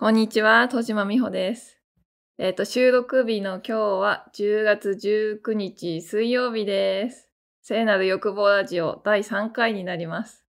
[0.00, 1.80] こんにちは、戸島美穂です。
[2.38, 7.28] えっ、と、収録日の今日は10月19日水曜日です。
[7.62, 10.46] 聖なる欲望ラジオ第3回になります。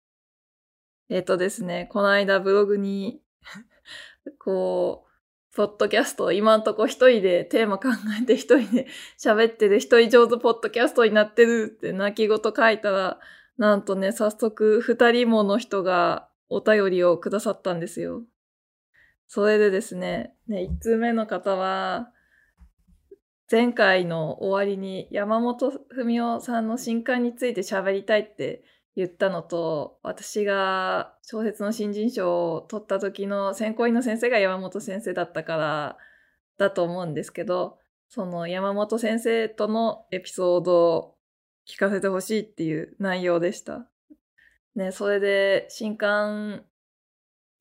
[1.10, 3.24] えっ、とですね、この間ブログに、
[4.38, 5.08] こ
[5.52, 7.88] う、ポッドキャスト、今んとこ一人でテーマ考
[8.22, 8.86] えて一人で
[9.20, 13.20] 喋ってる一人上手ポッドキャストになってるって泣き言書いたら、
[13.58, 18.22] なんとね、早速二人もの人がお便りをくださったんですよ。
[19.30, 22.12] それでですね、ね、1通目の方は、
[23.50, 28.64] 前回の終わりに山本文夫さんの新刊について喋りたいって
[28.96, 35.98] 言ったのと、私が小説の新人賞を取った時の選考委員の先生が山本先生だったから
[36.58, 41.16] だと思うんですけど、その山本先生とのエピソードを
[41.68, 43.88] 聞かせてほしいっていう内容でした。
[44.74, 46.66] ね、それで新刊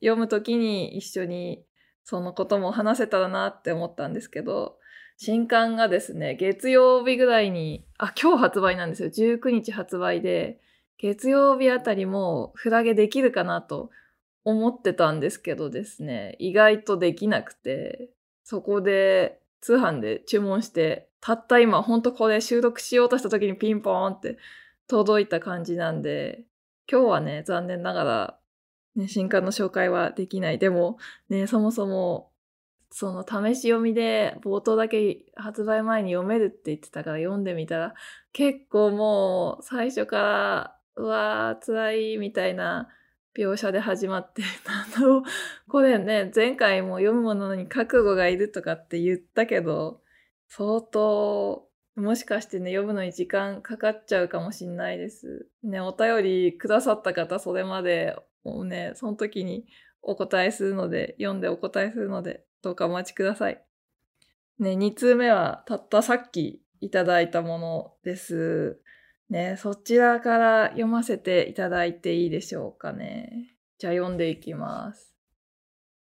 [0.01, 1.65] 読むときに一緒に
[2.05, 4.79] そのことも話せたらなって思ったんですけど、
[5.19, 9.09] 新刊がですね、月曜日ぐらいに、あ、今日発売なんですよ。
[9.11, 10.61] 19日発売で、
[10.99, 13.91] 月曜日あたりもフラゲできるかなと
[14.45, 18.11] 思ってたんですけどですね、意外とできなくて、
[18.45, 24.39] そこで通販で注文して、たった今、ほんとこれ収録しようとした時にピンポーンって
[24.87, 26.45] 届いた感じなんで、
[26.91, 28.38] 今日はね、残念ながら
[28.99, 30.59] ね、新刊の紹介はできない。
[30.59, 32.33] でも、ね、そもそも、
[32.91, 37.95] その試し読みで冒頭だけ発売前に読めるって言ってたから読んでみたら、
[38.33, 42.89] 結構もう最初から、うわー、辛いみたいな
[43.37, 45.23] 描写で始まって、なんだろう、
[45.69, 50.01] これね、前回も読むものに覚悟がいるとかって言ったけど、
[50.49, 55.49] 相当、もしかしてね、読むのに時間かかっちゃうかもしんないです。
[55.63, 59.67] ね、お便りくださった方、それまでもうね、その時に
[60.03, 63.63] お答えするので、読んでお答えするので、どうかお待ちください。
[64.59, 68.81] ね、2通目はたったさっきいただいたものです。
[69.31, 73.57] ね、そちらから読ませていただいていいでしょうかね。
[73.79, 75.15] じゃあ読んでいきます。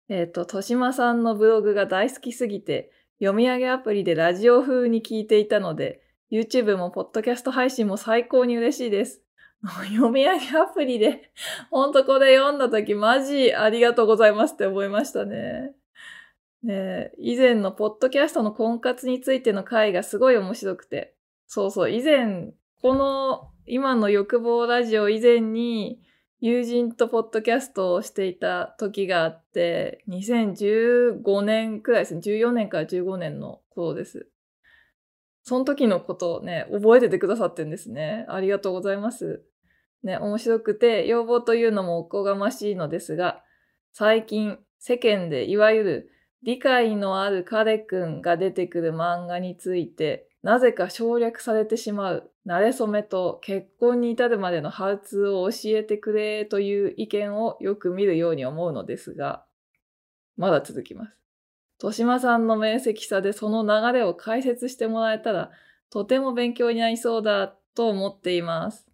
[0.09, 9.23] えっ、と、としまさんのブログが大好きすぎて、読み上げアプリでラジオ風に聞いていたので、YouTube もポッドキャスト配信も最高に嬉しいです。
[9.93, 11.31] 読み上げアプリで、
[11.71, 15.75] ほんとこれ読んだ時マジありがとうございますって思いましたね。
[16.63, 21.15] ね以前のポッドキャストの婚活についての回がすごい面白くて。
[21.47, 22.53] そうそう、以前、
[22.83, 26.01] この今の欲望ラジオ以前に
[26.41, 32.21] 友人とポッドキャストをしていた時があって、2015年くらいですね。
[32.21, 34.29] 14年から15年の頃です。
[35.43, 38.27] その時のことをね、覚えててくださってんですね。
[38.29, 39.43] ありがとうございます。
[40.03, 43.43] ね、面白くて、要望というのもおこがましいのですが、
[43.93, 46.11] 最近世間でいわゆる
[46.43, 59.45] 理解のある彼くんが出てくる漫画について、なぜか省略されてしまう、慣れ初めと結婚に至るまでのハウツーを教えてくれという意見をよく見るように思うのですが、
[60.37, 61.19] まだ続きます。
[61.81, 65.51] 豊島さんの明晰さでその流れを解説してもらえたら、
[65.91, 68.88] とても勉強になりそうだと思っています。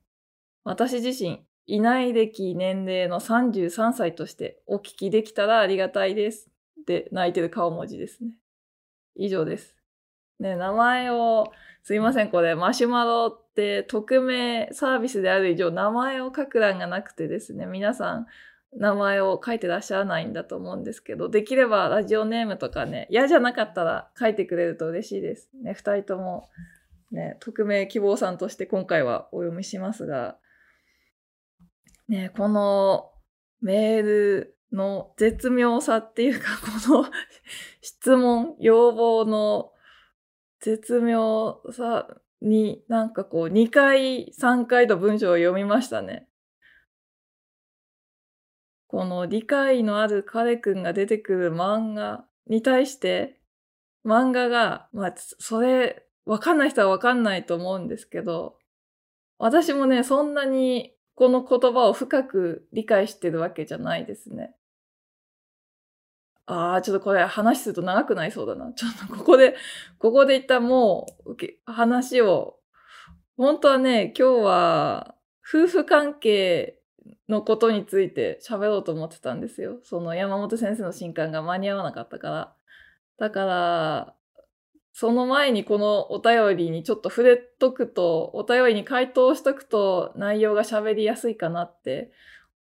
[0.65, 6.51] 私自身、いない歴年齢の33歳としてお聞きできたらありがたいです。
[6.81, 8.31] って泣いてる顔文字ですね。
[9.15, 9.77] 以上です。
[10.41, 11.53] ね、名前を、
[11.83, 18.27] すいません、これ、マシュマロって匿名サービスである以上、名前を書く欄がなくてですね、皆さん、
[18.77, 25.51] 名前を書いてらっしゃらないんだと思うんですけど、できればラジオネームとかね、嫌じゃなかったら書いてくれると嬉しいです。
[25.63, 26.49] ね、二人とも、
[27.13, 30.39] ね、匿名希望さんとして今回はお読みしますが、
[32.09, 33.11] ね、この
[33.61, 36.47] メールの絶妙さっていうか、
[36.89, 37.11] この
[37.81, 39.73] 質問、要望の
[40.61, 42.09] 絶妙さ
[42.41, 46.29] になんかこう2回、3回と文章を読みましたね。
[48.89, 53.41] この理解のある彼くんが出てくる漫画に対して、
[54.05, 58.59] 漫画が、まあ、それ、わかんない人はわかんないと思うんですけど、
[59.39, 64.55] 私もね、そんなにこの言葉を深く理解してるわけじゃないですね。
[66.47, 68.73] ああ、ちょっとこれ話すると長くなりそうだな。
[68.73, 69.57] ちょっと ここで、
[69.99, 72.59] ここで一旦もう話を、
[73.37, 75.15] 本当はね、今日は
[75.47, 76.81] 夫婦関係
[77.29, 79.81] のことについて喋ろうと思ってたんですよ。
[79.83, 82.57] その山本先生の新刊が間に合わなかったから。
[83.19, 84.15] だから、
[84.97, 92.13] その前にこのお便りにちょっと触れとくと、お便りに回答しとくと内容が喋りやすいかなって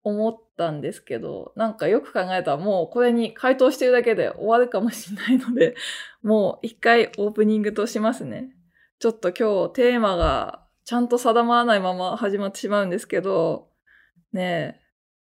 [0.03, 5.75] 思ったんですけど、なんかよく考えたらもうこれに回答してるだけで終わるかもしれないので、
[6.21, 8.53] もう一回オープニングとしますね。
[8.99, 13.69] ちょっと今日テーマがちゃんと定まらないまま始まってしまうんですけど、
[14.33, 14.81] ね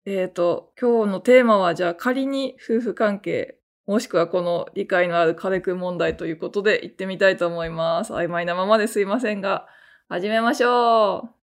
[0.06, 8.12] え、えっ、ー、と、今日のテーマはじゃあ仮に夫婦関係、もしくはこの理解のある彼くん問題ということで行ってみたいと思います。
[8.12, 9.68] 曖昧なままですいませんが、
[10.08, 11.36] 始めましょう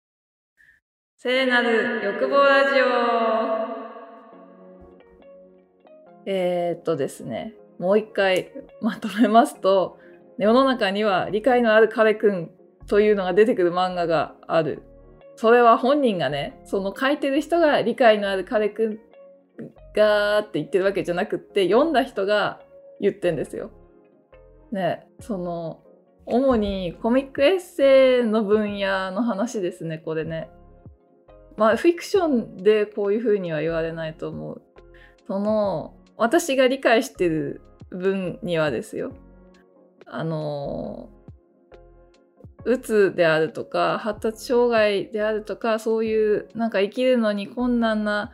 [1.17, 3.71] 聖なる欲望ラジオ
[6.25, 8.51] えー、っとですね、もう一回
[8.81, 9.99] まとめますと、
[10.39, 12.51] 世の中には理解のある彼くん
[12.87, 14.81] というのが出てくる漫画がある。
[15.35, 18.99] それは本人がね、その書いてる人が理解のある彼くん
[19.95, 22.61] がーって言ってるわけじゃなくって、読んだ人が
[22.99, 23.71] 言ってんですよ。
[24.71, 25.83] ね、その、
[26.25, 30.49] 主にコミックエッセイの分野の話ですね、これね。
[31.57, 34.61] まあ、フィクションでこういうふうには言われないと思う。
[35.27, 39.11] その、私が理解してる分にはですよ。
[40.05, 41.09] あの、
[42.63, 48.31] うつであるとか、発達障害であるとか、そういうなんか生きるのに困難な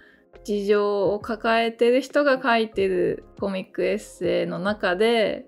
[0.47, 5.45] 事情を抱えてる人が書いてるコミックエッセイの中で、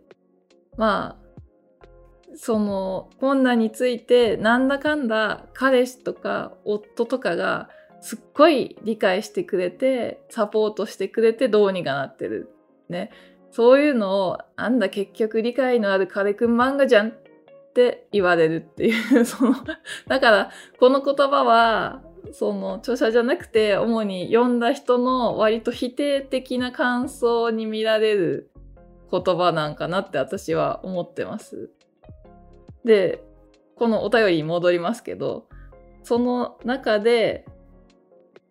[0.76, 7.70] まあ、その困難についてなんだかんだ彼氏とか夫とかが
[8.02, 12.54] すっごい理解してくれてサポートしてくれてどうにかなってる。
[12.90, 13.10] ね。
[13.52, 17.14] そういうのをあんだ結局理解のある彼くん漫画じゃんっ
[17.74, 19.56] て言われるっていうその
[20.08, 22.02] だからこの言葉は
[22.32, 28.52] その著者じゃなくて主に読んだ人の割と否定的な感想に見られる
[29.12, 31.72] 言葉なんかなって私は思ってます。
[32.86, 33.24] で、
[33.76, 35.48] このお便りに戻りますけど、
[36.04, 37.46] その中で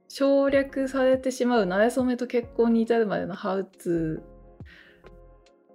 [0.09, 4.39] 省略されてしまう慣れ初めと結婚に至るまでのハウツー。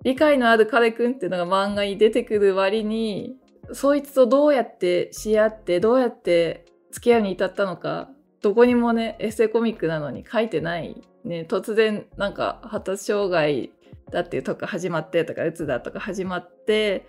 [0.04, 3.38] 理解のある彼くんっていうのが漫画に出てくる割に、
[3.72, 6.63] そいつとどうやってし合って、どうやって
[6.94, 8.10] 付き合うに至ったのか、
[8.42, 11.02] どこにもね、エッセイコミックなのに書いてない。
[11.26, 13.72] ね、突然なんか発達障害
[14.12, 17.08] だっていうとか始まってとか、うつだとか始まって、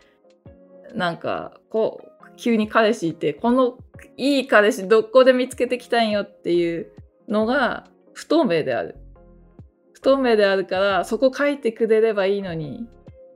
[0.94, 3.78] なんかこう急に彼氏いてこの
[4.16, 6.86] いい彼氏どこで見つけてきたんよっていう
[7.28, 8.96] のが不透明である
[9.92, 12.86] 不透明であるからそこ書いてくれればいいのに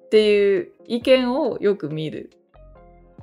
[0.06, 2.30] っていう意見をよく見る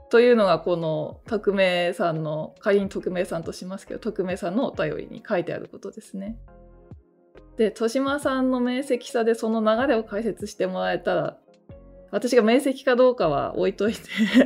[0.10, 6.38] というのがこの匿名さんの仮に匿名さんとしますけど匿名さんのお便りに書いてあることですね。
[7.58, 11.38] で豊島さんの明晰さでその流れを解説してもらえたら
[12.16, 14.00] 私が面積かどうかは置いといて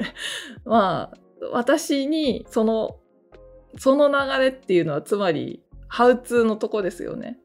[0.65, 1.17] まあ、
[1.51, 2.97] 私にその、
[3.77, 7.39] その流れっていうのはつまり、ハウツーのとこですよね。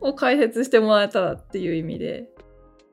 [0.00, 2.28] を解説してもらえたらっていう意味で、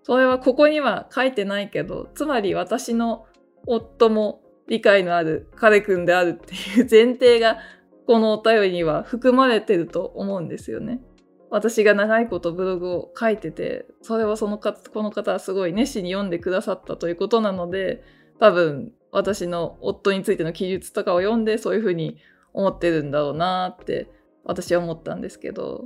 [0.03, 3.25] それはここには書いてないけど、つまり私の
[3.65, 7.59] 夫も理解のある彼くんであるっていう前提が
[8.07, 11.01] このお便りには含まれてると思うんですよね。
[11.51, 18.03] 私が長いことブログを書いてて、それはその方、この方はすごい熱心に読んでくださったということなので、
[18.39, 22.17] 多分私の夫についての記述とかを読んでそういうふうに
[22.51, 24.09] 思ってるんだろうなって
[24.43, 25.85] 私は思ったんですけど、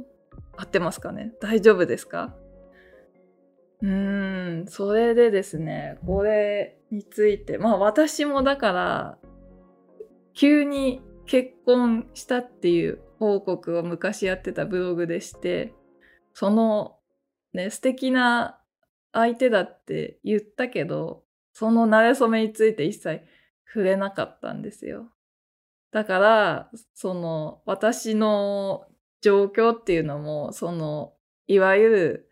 [0.57, 1.33] 合ってますかね？
[1.39, 2.33] 大丈夫ですか？
[3.81, 9.17] うーん、それでですね、これについて、まあ私もだから、
[10.33, 15.73] 急に結婚したっていう報告を昔やってたブログでして、
[16.33, 16.97] その
[17.53, 18.59] ね、素敵な
[19.11, 23.21] 相手だって言ったけど、その馴れ初めについて一切
[23.65, 25.09] 触れなかったんですよ。
[25.91, 28.85] だから、その私の
[29.21, 31.13] 状況っていうのも、その、
[31.47, 32.28] いわゆる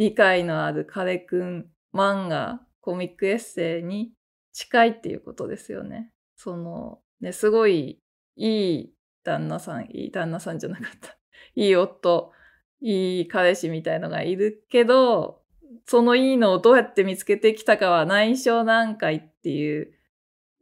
[0.00, 4.12] 理解のある彼くん漫画、コミックエッセイに
[4.50, 6.10] 近いっていうことですよね。
[6.36, 8.00] その、ね、すごい
[8.34, 11.18] いい旦那さん、いい旦那さんじゃなかった。
[11.54, 12.32] いい夫、
[12.80, 15.42] いい彼氏みたいのがいるけど、
[15.84, 19.92] そのいいのをどうやって見つけてきたかは内緒段階っていう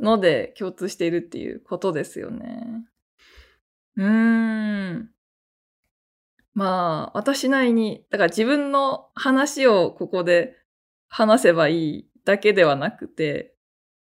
[0.01, 2.85] ので共通しているっていうことですよね。
[3.95, 5.11] うーん。
[6.59, 10.57] まあ、私なりに、だから自分の話をここで
[11.07, 13.55] 話せばいいだけではなくて、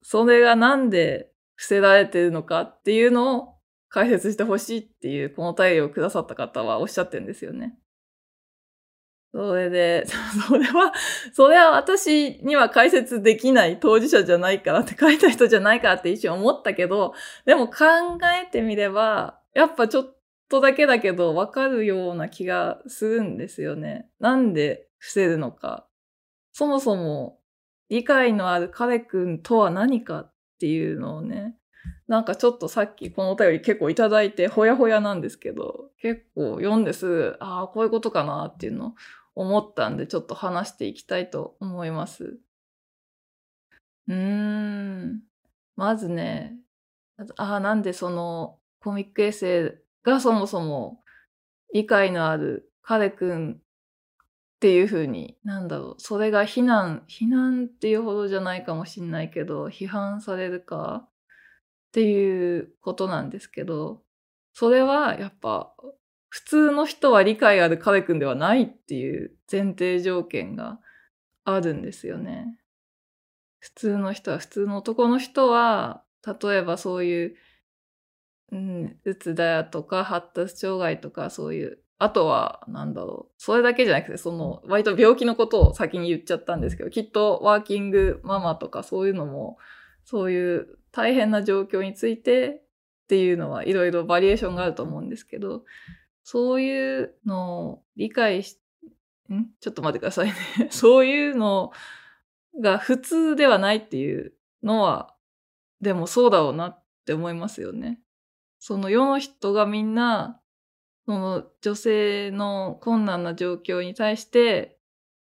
[0.02, 3.54] それがなんで伏せられてるのかっていうのを
[3.88, 7.76] 解説してほしいっていうこの対応をくださった方はおっしゃってるんですよね。
[9.32, 10.04] それで、
[10.46, 10.92] それは、
[11.32, 17.14] それは私には解説できない当事者じゃないからって書いた人じゃないからって一瞬思ったけど、
[17.46, 17.84] でも考
[18.40, 20.16] えてみれば、やっぱちょっ
[20.54, 24.08] とだけだけどわかるような気がするんですよね。
[24.20, 25.87] なんで伏せるのか。
[26.52, 27.40] そもそも
[27.88, 31.56] 理解のある彼くんとは何かっていうのをね、
[32.06, 38.94] なんかちょっとさっきこのお便り結構いただいてほやほやなんですけど、結構読んです、ああ、こういうことかなっていうのを
[39.34, 42.38] 思ったんで、ちょっと話していきたいと思います。
[44.06, 45.23] うーん。
[45.76, 46.56] まずね、
[47.37, 51.00] ああ、なんでそのコミックエッセイがそもそも
[51.73, 53.56] 理解のある彼くんっ
[54.61, 61.11] ていう風に、なんだろう、それが非難、非難っていうほどじゃないかもしんないけど、批判されるかっ
[61.92, 64.02] ていうことなんですけど、
[64.52, 65.75] それはやっぱ
[66.34, 70.80] 普通の人は理解ある彼くんではないっていう前提条件が
[71.44, 72.58] あるんですよね。
[73.61, 77.37] 普通の人は、普通の男の人は、例えばそういう、
[78.52, 83.32] うん、うつだとか発達障害とかそういうあとは、なんだろう。
[83.38, 89.58] それだけじゃなくて、その、割と病気のことを先に言っちゃったんですけど、きっとワーキングママとかそういうのも、
[90.04, 92.48] そういう大変な状況について
[93.04, 95.64] っていうのはいろいろバリエーションがあると思うんですけど、
[96.24, 98.58] そういうのを理解し、
[99.32, 99.46] ん？
[99.60, 100.34] ちょっと待ってくださいね。
[100.70, 101.70] そういうの
[102.60, 105.14] が普通ではないっていうのは、
[105.80, 108.00] でもそうだろうなって思いますよね。
[108.66, 110.40] その世の人がみんな
[111.04, 114.78] その女性の困難な状況に対して、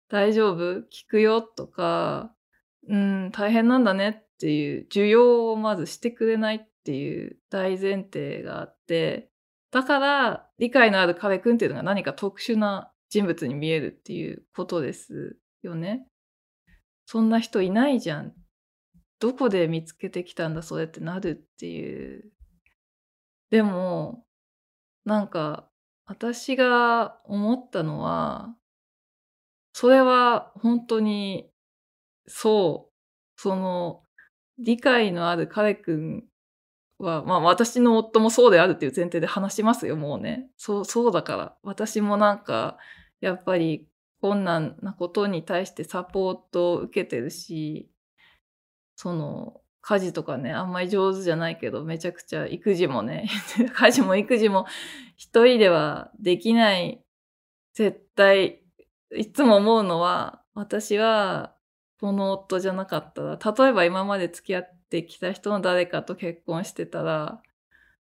[0.09, 0.81] 大丈夫？
[0.85, 2.33] 聞くよとか、
[2.89, 9.29] うん、大変なんだねっていう需要をまずしてくれないっていう大前提があって、
[9.71, 16.07] だから理解のある彼くんっていうのが何か特殊な人物に見えるっていうことですよね。
[17.05, 18.33] そんな人いないじゃん。
[19.21, 22.33] どこで見つけてきたんだそれってなるっていう。
[23.51, 24.25] でも、
[25.05, 25.71] なんか、
[26.07, 28.57] 私が思ったのは、
[29.73, 31.51] それは本当に、
[32.29, 34.03] そう、その、
[34.59, 36.25] 理解のある彼くん
[36.99, 40.51] は、まあ私の夫もそうであるっていう前提で話しますよ、もうね。
[40.57, 41.59] そう、そうだから。
[41.63, 42.79] 私もなんか、
[43.21, 43.89] やっぱり
[44.23, 47.91] 困難なことに対してサポートを受けてるし、
[48.97, 53.29] その、家事とかね、あんまり上手じゃないけど、めちゃくちゃ育児もね、
[53.73, 54.67] 家事も育児も
[55.15, 57.05] 一人ではできない。
[57.73, 58.65] 絶対、
[59.17, 61.55] いつも思うのは、私は、
[62.01, 67.41] この夫じゃなかったら、例えば今まで付き合ってきた人の誰かと結婚してたら、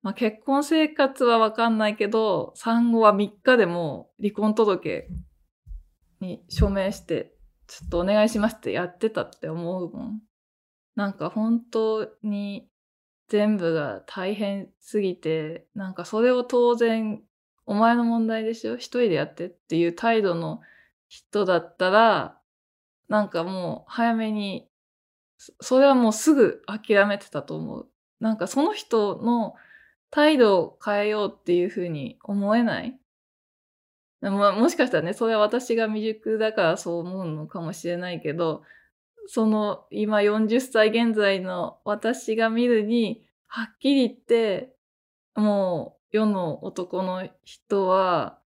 [0.03, 5.07] まあ、結婚生活はわかんないけど、産後は3日でも離婚届
[6.19, 7.33] に署名して、
[7.65, 10.21] ちょっとお願いしますってやってたって思うもん。
[10.95, 12.67] なんか本当に
[13.27, 17.21] 全部が大変すぎて、なんかそれを当然、
[17.65, 20.59] お前の問題でしょ一人でやってっていう態度の
[21.07, 22.37] 人だったら、
[23.07, 24.67] なんかもう早めに、
[25.61, 27.87] それはもうすぐ諦めてたと思う。
[28.19, 29.55] なんかその人の
[30.11, 32.97] 態度を変えようっていうふうに思えない？
[34.21, 38.63] ももしかしたらね、それは私が未熟だからそう思うのかもしれないけど、
[39.27, 44.75] その今40歳現在の私が見るに、はっきり言って、
[45.35, 48.39] もう世の男の人は、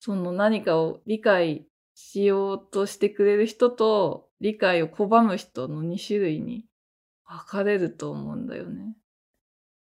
[0.00, 6.64] その何かを理解しようとしてくれる人と理解を拒む人の2種類に
[7.24, 8.94] 分かれると思うんだよね。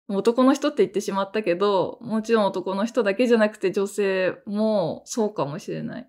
[0.09, 6.09] 男の人って言ってしまったけど、もちろん男の人だけじゃなくて女性もそうかもしれない。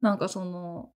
[0.00, 0.90] なんかその、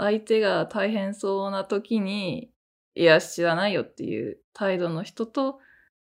[0.00, 2.50] 相手が大変そうな時に、
[2.94, 5.58] いや、知らないよっていう態度の人と、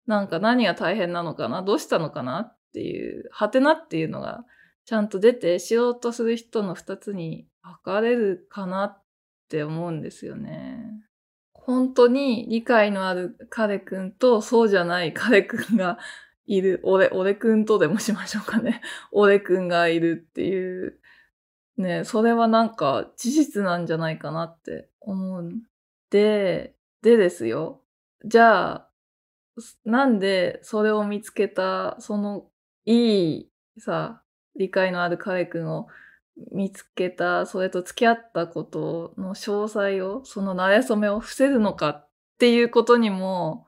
[0.07, 4.45] なんか何が大変なのかなどうしたのかなっていう、はてなっていうのが
[4.85, 9.03] ちゃんと出て、しようとする人の二つに分かれるかなっ
[9.49, 10.85] て思うんですよね。
[11.53, 15.99] 本当に理解のある彼くんとそうじゃない彼くんが
[16.47, 16.79] いる。
[16.83, 18.81] 俺、俺くんとでもしましょうかね。
[19.11, 20.99] 俺くんがいるっていう
[21.77, 25.63] ね、それはなんか事実なんじゃないかなって思うん。
[26.09, 27.81] で、でですよ。
[28.25, 28.89] じゃあ、
[29.85, 32.45] なんでそれを見つけた、その
[32.85, 34.21] いいさ、
[34.55, 35.87] 理解のある彼くんを
[36.51, 43.65] 見つけた、それと付き合ったことの詳細を、その馴れ初めを防ぐのかっていうことにも、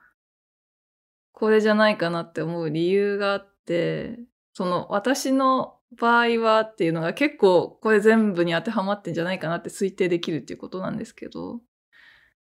[1.32, 4.20] これじゃないかなって思う理由があって、
[4.54, 11.62] その私の場合はっていうのが結構これ全部に当てはまってんじゃないかなって推定できるっていうことなんですけど、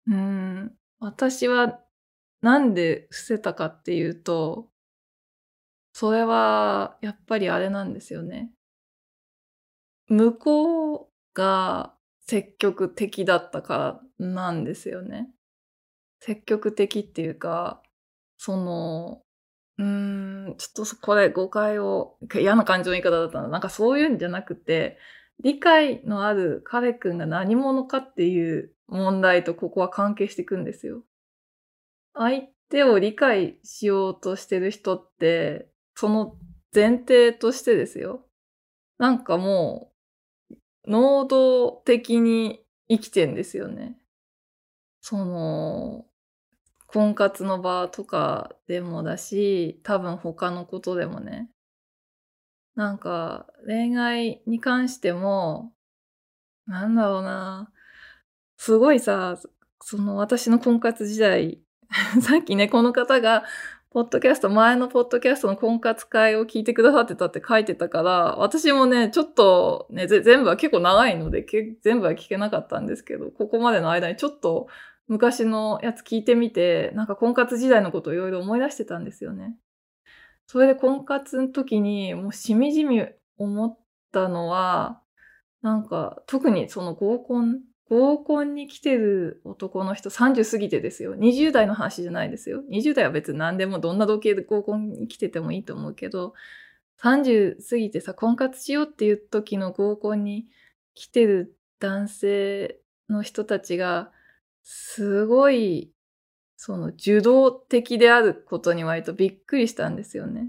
[0.08, 1.80] うん、私は
[2.42, 4.68] なんで伏せたかっていうと、
[5.94, 8.50] それは、やっぱりあれなんですよね。
[10.08, 15.30] 向こうが積極的だったからなんですよね。
[16.20, 17.82] 積極的っていうか、
[18.36, 19.23] その、
[19.78, 23.48] うーん、ちょっとこれ誤解を、嫌な感情の言い方だったな。
[23.48, 24.98] なんかそういうんじゃなくて、
[25.40, 31.02] 理解のある彼くんが何者かっていう問題とここは関係していくんですよ。
[32.14, 36.36] 相手を理解しようとしてる人って、その
[36.72, 38.24] 前提としてですよ。
[38.98, 39.92] なんかも
[40.50, 40.54] う、
[40.86, 43.98] 能動的に生きてんですよね。
[45.00, 46.06] その、
[46.94, 51.50] 婚活の場とかでもだし、多分他のことでもね。
[52.76, 55.72] なんか、恋愛に関しても、
[56.66, 57.72] なんだろうな。
[58.58, 59.36] すごいさ、
[59.80, 61.60] その私の婚活時代、
[62.22, 63.42] さっきね、この方が、
[63.90, 71.44] ポッドキャスト、前のポッドキャストの婚活会を聞いてくださってたって書いてたから、私もね、ちょっとね、全部は結構長いので、
[71.82, 74.68] 全部は聞けなかったんですけど、ここまでの間にちょっと
[75.06, 79.56] 昔のやつ聞いてみて、なんか婚活時代のことをいろいろ思い出してたんですよね。
[80.46, 83.04] それで婚活の時にもうしみじみ
[83.38, 83.78] 思っ
[84.12, 85.00] たのは、
[85.62, 91.14] なんか特にその合コン、合コンに来てる男の人30過ぎてですよ。
[91.14, 92.62] 20代の話じゃないですよ。
[92.70, 96.34] 20代は別に何でもどんな時計で合コンに来ててもいいと思うけど、
[97.02, 100.46] 30過ぎてさ、婚活しようっていう時の合コンに
[100.94, 104.12] 来てる男性の人たちが、
[104.64, 105.92] すごい
[106.56, 110.48] その受動的であることに割とびっくりしたんですよね。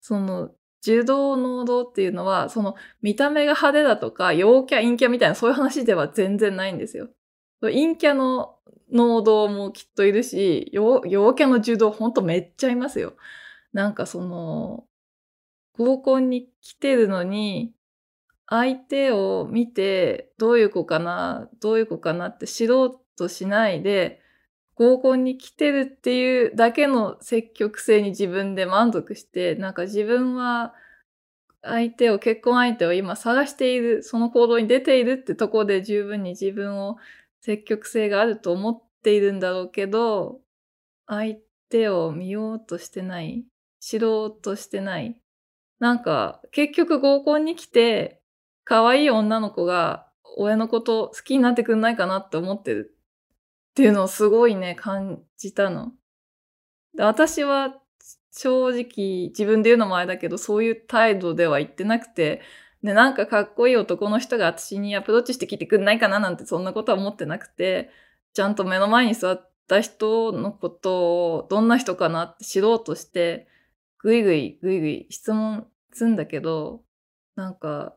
[0.00, 7.08] その受動能動っていうのは、その見た目が派手だとか、陽キャ、陰キャみたいなそういう話では全然ないんですよ。
[7.60, 8.56] 陰キャの
[8.92, 13.14] 能動もきっといるし、陽キャの受動ほんとめっちゃいますよ。
[13.72, 14.84] なんかその、
[15.76, 17.74] 合コンに来てるのに、
[18.46, 24.20] 相手を見て、どういう子かな、どういう子かなって知ろうとしないで、
[24.74, 30.72] 合コンに来てるっていうだけの積極性に自分で満足して、なんか自分は
[31.62, 36.96] 相手を、結婚相手を今探している、その行動に出ているってとこで十分に自分を
[37.40, 40.40] 積極性があると思っているんだろうけど、
[41.06, 41.36] 相
[41.68, 43.44] 手を見ようとしてない、
[43.80, 45.18] 知ろうとしてない。
[45.80, 48.20] なんか、結局合コンに来て、
[48.64, 52.97] 可愛い女の子が親のこと好きになってくんないかなって思ってる
[53.78, 55.92] っていうのをすごいね、感じたの。
[56.96, 57.76] で私は
[58.32, 62.42] 正直自分で言うのもあれだけど、そういう態度では言ってなくて、
[62.82, 67.90] で、なんかかっこいい男の人が私にアプローチしてきてくんないかななんてそんなことは思ってなくて、
[68.34, 73.46] ちゃんと目の前に座った人のことをどんな人かなって知ろうとして、
[73.98, 76.82] ぐいぐいぐいぐい質問すんだけど、
[77.36, 77.96] なんか、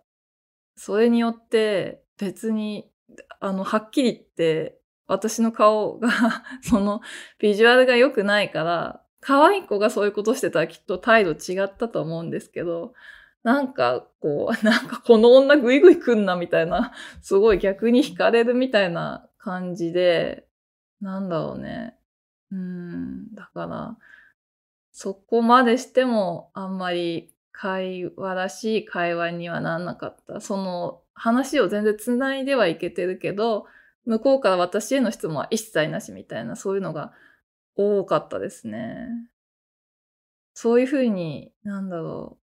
[0.75, 2.91] それによって別に、
[3.39, 4.80] あの、はっきり言って、
[5.11, 6.09] 私の顔が
[6.63, 7.01] その
[7.39, 12.93] ビジュアルが良くないから、可愛い子がそういうことしてたらきっと態度違ったと思うんですけど、
[13.43, 20.47] なんかこう、 なんかこの女グイグイ来んなみたいな、すごい逆に惹かれるみたいな感じで、
[21.01, 21.97] なんだろうね。
[22.51, 23.97] うん、だから、
[24.91, 30.41] そこまでしてもあんまり会話らしい会話にはなんなかった。
[30.41, 33.65] その話を全然繋いではいけてるけど、
[34.05, 37.13] 向こうから私への質問は一切なしみたいな、そういうのが
[37.75, 39.07] 多かったですね。
[40.53, 42.37] そういうふうに、なんだろ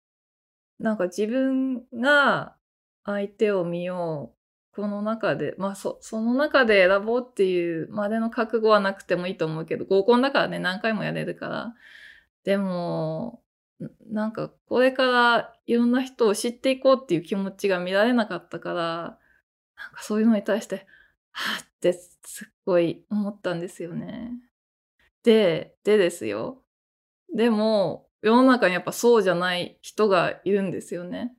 [0.80, 0.82] う。
[0.82, 2.56] なんか自分が
[3.04, 4.38] 相手を見よう。
[4.74, 11.74] この中で、まあそ、その中で選ぼうっていうまでの覚悟はなくてもいいと思うけど、合コンだからね、何回もやれるから。
[12.44, 13.42] でも、
[14.10, 19.18] なんかこれからいろんな人を知っていこうっていう気持ちが見られなかったから、
[19.76, 20.86] なんかそういうのに対して、
[21.38, 24.32] はってすっごい思ったんですよね。
[25.22, 26.62] で、でですよ。
[27.34, 31.32] でも、世の中にやっぱそうじゃない人がいるんですよね。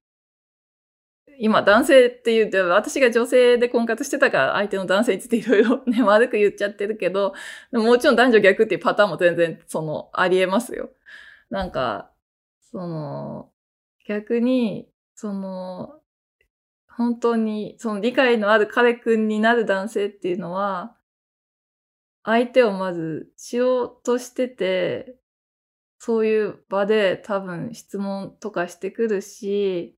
[1.42, 7.34] 今、男性って言うと、私が女性で婚活してたから相手の男性についていろいろ ね、悪く言っちゃってるけど、
[7.72, 10.92] ももちろん男女逆っていうパターンも全然、その、ありえますよ。
[11.50, 12.12] なんか、
[12.72, 13.52] その、
[14.06, 15.99] 逆に、その、
[17.00, 20.98] 本当にその理解のある彼くんになる男性っていうのは、
[22.24, 25.16] 相手をまずしようとしてて、
[25.98, 29.98] そういう場で多分質問とかしてくるし、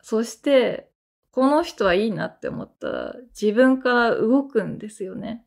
[0.00, 0.90] そして、
[1.32, 5.44] この人はいいなって思ったら自分から動くんですよね。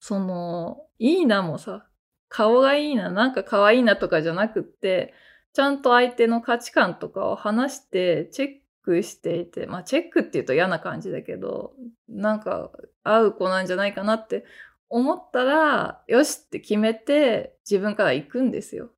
[0.00, 1.86] その、いいなもさ、
[2.30, 5.12] 顔がいいな、なんか可愛いなとかじゃなくって、
[5.52, 11.72] ちゃんと相手の価値観とかを話してチェッククしていて、まあチェックって言うと嫌な感じだけど、
[12.08, 12.70] なんか
[13.02, 14.44] 合う子なんじゃないかなって
[14.88, 18.90] 思ったら、よしって決めて自分から行くんですよ。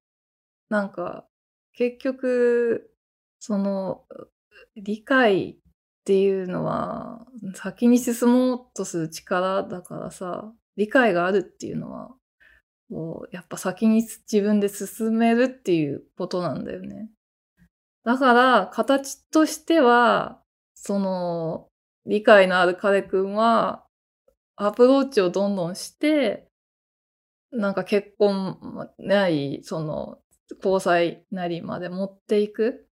[0.69, 1.27] なんか、
[1.73, 2.91] 結局、
[3.39, 4.05] その、
[4.77, 5.57] 理解っ
[6.05, 12.15] ていうのは、先に進もうとする力だからさ、理解があるっていうのは、
[12.89, 17.09] もうやっぱ先に自分で進めるっていうことなんだよね。
[18.07, 20.41] だから、形としては、
[20.75, 21.69] その、
[22.07, 23.85] 理解のある彼くんは、
[24.55, 26.49] アプローチをどんどんして、
[27.51, 30.21] なんか結婚なり、その、
[30.65, 32.87] 交際なりまで持っていく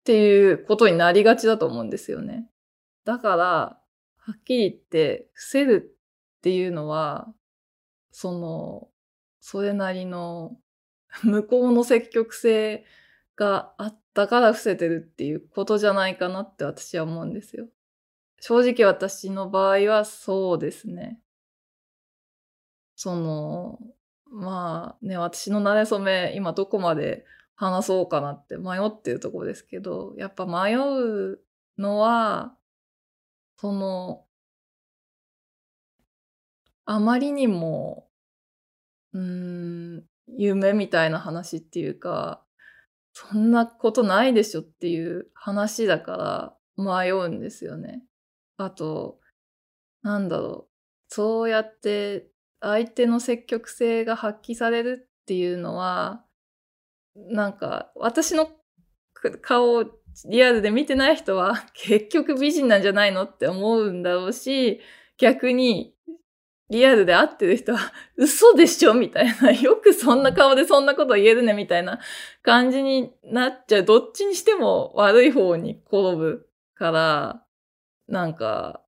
[0.00, 2.48] っていうことになりがちだと思うんですよね。
[3.04, 3.82] だから、は
[4.32, 5.94] っきり言って、伏せる
[6.38, 7.28] っていうのは、
[8.12, 8.88] その、
[9.40, 10.56] それなりの
[11.22, 12.86] 向こうの積極性
[13.38, 17.68] があったから伏せてるっていうことじゃないかなって私は思うんですよ。
[18.40, 21.20] 正直私の場合はそうですね。
[22.96, 23.78] その、
[24.30, 27.24] まあね、私の馴れ初め、今どこまで
[27.54, 31.40] 話そうかなって迷ってるところですけど、やっぱ迷う
[31.78, 32.56] のは、
[33.56, 34.24] その、
[36.84, 38.08] あまりにも、
[39.12, 42.42] うーん、夢みたいな話っていうか、
[43.20, 48.04] そんなことないでしょっていう話だから迷うんですよね。
[48.58, 49.18] あと、
[50.02, 50.68] なんだろ
[51.10, 51.12] う。
[51.12, 52.28] そうやって
[52.60, 56.24] 相手の積極性が発揮されるっていうのは、
[57.16, 58.50] なんか私の
[59.42, 59.84] 顔を
[60.26, 64.80] リアルで見てない人は結局美人なんじゃないのって思うんだろうし、
[65.18, 65.92] 逆に
[66.70, 69.52] リアルで会ってる人は 嘘でしょみたいな。
[69.52, 71.98] よくそんな顔でそんなこと言えるねみたいな
[72.42, 73.84] 感じになっちゃう。
[73.84, 77.44] どっちにしても悪い方に転ぶから、
[78.06, 78.82] なんか、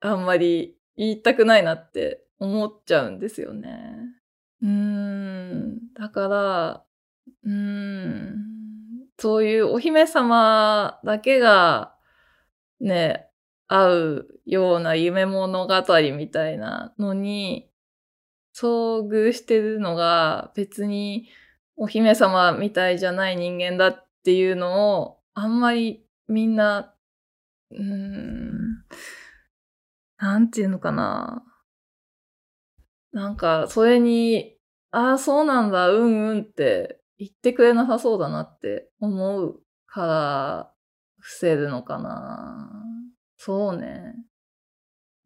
[0.00, 3.94] あんまり言いたくないなって思っちゃうんですよね。
[4.62, 5.92] うーん。
[5.94, 6.84] だから、
[7.44, 8.58] うーん。
[9.18, 11.94] そういうお姫様だけが、
[12.80, 13.27] ね、
[13.68, 15.74] 会うような夢物語
[16.16, 17.70] みたいなのに、
[18.54, 21.28] 遭遇してるのが別に
[21.76, 26.92] お姫様みたいじゃない人間だっていうのを、あんまりみんな、
[27.70, 28.84] うーん、
[30.18, 31.44] なんていうのかな。
[33.12, 34.56] なんか、それに、
[34.90, 40.74] ああ、そうなんだ、うんうんって言ってくれなさそうだなって思うから、
[41.20, 42.70] 伏せるのかな。
[43.38, 44.14] そうね。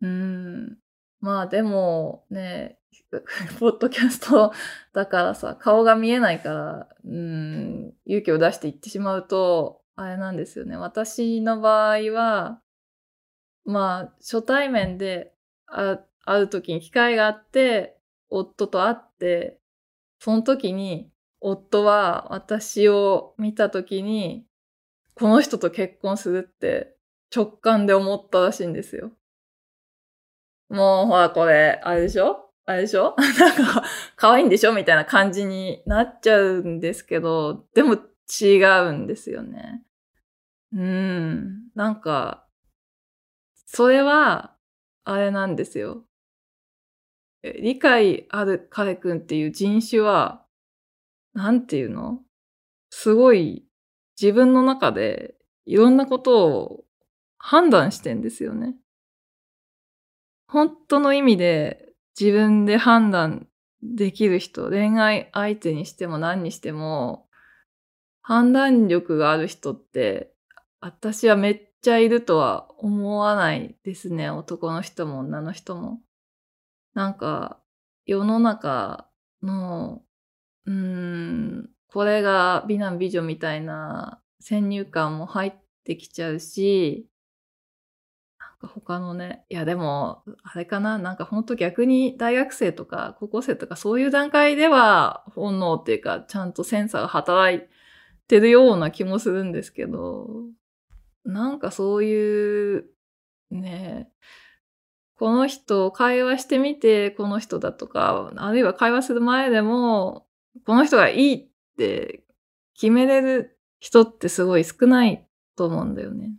[0.03, 0.79] うん。
[1.21, 2.79] まあでもね、
[3.59, 4.53] ポッドキャスト
[4.93, 10.77] だからさ、顔が見えないから、うん、勇気を出して言ってしまうと、あれなんですよね。
[10.77, 12.61] 私の場合は、
[13.65, 15.35] まあ、初対面で
[15.67, 17.99] 会う時に機会があって、
[18.29, 19.59] 夫と会って、
[20.19, 24.47] その時に夫は私を見た時に、
[25.15, 26.97] この人と結婚するって
[27.35, 29.13] 直感で思ったらしいんですよ。
[30.69, 32.51] もうほらこれ、あれでしょ？
[32.65, 33.15] あれでしょ？
[33.39, 33.85] なんか、
[34.17, 34.73] 可愛いんでしょ？
[34.73, 37.99] みたいな感じになっちゃうんですけど、でも
[38.41, 38.57] 違
[38.89, 39.83] うんですよね。
[40.73, 41.71] うん。
[41.75, 42.47] なんか、
[43.67, 44.57] それは、
[45.05, 46.05] あれなんですよ。
[47.43, 50.47] 理解ある彼くんっていう人種は、
[51.35, 52.21] なんていうの？
[52.91, 53.67] すごい
[54.21, 56.85] 自分の中でいろんなことを
[57.45, 58.77] 判断してんですよね。
[60.47, 63.49] 本当の意味で自分で判断
[63.83, 67.27] できる人、恋愛相手にしても何にしても、
[68.23, 70.33] 判断力がある人って、
[70.81, 74.31] 私はめっちゃいるとは思わないですね。
[74.31, 76.01] 男の人も女の人も。
[76.95, 77.59] なんか、
[78.07, 79.09] 世の中
[79.43, 80.03] の
[80.67, 85.53] うーん、これが美男美女みたいな先入観も入っ
[85.85, 87.09] てきちゃうし、
[88.69, 97.63] 他のね、いやでも、あれかな、なんかほんと逆に大学生とか高校生とかそういう段階では本能っていうかちゃんとセンサーが働い
[98.29, 100.29] てるような気もするんですけど、
[101.25, 102.85] なんかそういう、
[103.51, 104.11] ね、
[105.17, 110.27] この人会話してみてこの人だとか、あるいは会話する前でも、
[110.67, 111.49] この人がいいっ
[111.79, 112.25] て
[112.75, 116.33] 決めれる人ってすごい少ないと思うんだよね。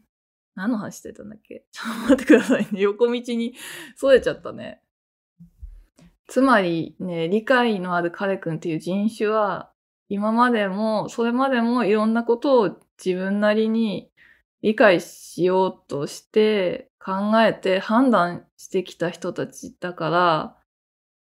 [0.55, 1.65] 何の話してたんだっけ？
[1.71, 2.81] ちょっと待ってくださいね。
[2.81, 3.55] 横道に
[3.95, 4.81] それちゃったね。
[6.27, 9.71] つまりね、理解のある彼くんっていう人種は
[10.09, 14.11] 今までも、それまでもいろんなことを自分なりに
[14.61, 20.57] 理解しようとして考えて判断してきた人たちだから、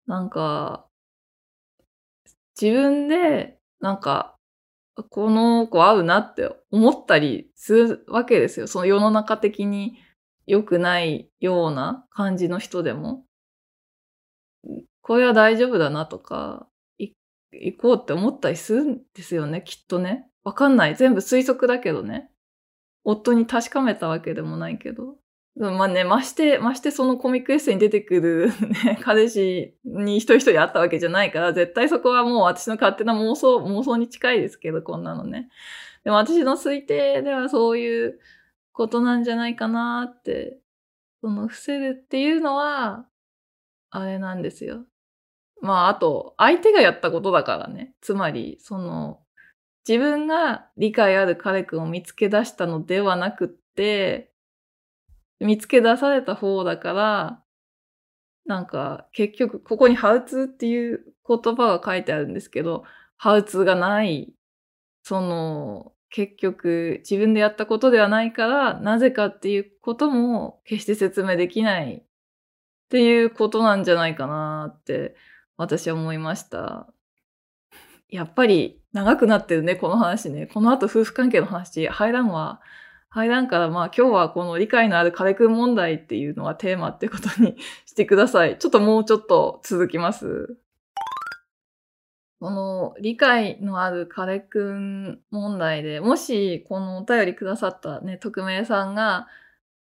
[0.07, 0.87] なんか、
[2.59, 4.36] 自分で、なんか、
[5.03, 8.67] この子合うなって思ったりするわけですよ。
[8.67, 9.97] その世の中的に
[10.45, 13.23] 良くないような感じの人でも。
[15.01, 16.67] これは大丈夫だなとか、
[17.51, 20.27] 行こうって思ったりするんですよね、きっとね。
[20.43, 20.95] わかんない。
[20.95, 22.29] 全部推測だけどね。
[23.03, 25.17] 夫に確かめたわけでもないけど。
[25.59, 28.51] まあね、まして、ましてそのコミックエッセイに出てくる
[28.85, 35.49] ね、 彼氏に一人一人会ったわけじゃないから、絶対そこはもう私の勝手な妄想、妄想に近いですけど、こんなのね。
[36.03, 38.19] でも私の推定ではそういう
[38.71, 40.59] ことなんじゃないかなって、
[41.21, 43.07] その伏せるっていうのは、
[43.89, 44.85] あれなんですよ。
[45.59, 47.95] まあ、あと、相手がやったことだからね。
[48.01, 49.21] つまり、その、
[49.87, 54.31] 自分が理解ある彼くんを見つけ出したのではなくって、
[55.39, 57.43] 見つけ出された方だから、
[58.45, 62.83] なんか、結局、ここにハウツーっていう言葉が書いてあるんですけど、
[63.17, 64.33] ハウツーがない、
[65.03, 72.03] その、結局、自分でやったことではないから、なぜかっていうことも決して説明できないっ
[72.89, 75.15] ていうことなんじゃないかなって、
[75.57, 76.87] 私は思いました。
[78.09, 80.47] やっぱり長くなってるね、この話ね。
[80.47, 82.61] この後夫婦関係の話入らんわ。
[83.17, 88.57] 入らんか、まあ今日はこの理解のある彼くん問題っていうのはテーマってことにしてください。
[88.59, 90.55] ちょっともうちょっと続きます。
[92.39, 99.27] この理解のある彼くん問題で、もしこのお便りくださったね、匿名さんが、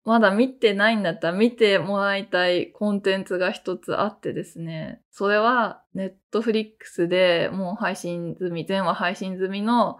[0.04, 5.02] まだ見てないんだったら見てもらいたいコンテンツが一つあってですね。
[5.10, 9.98] それは、ネットフリックスでもう配信済み、全話配信済みの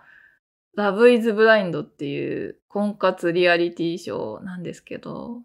[0.77, 5.41] Love is Blind っていう婚活リアリティショーなんですけど、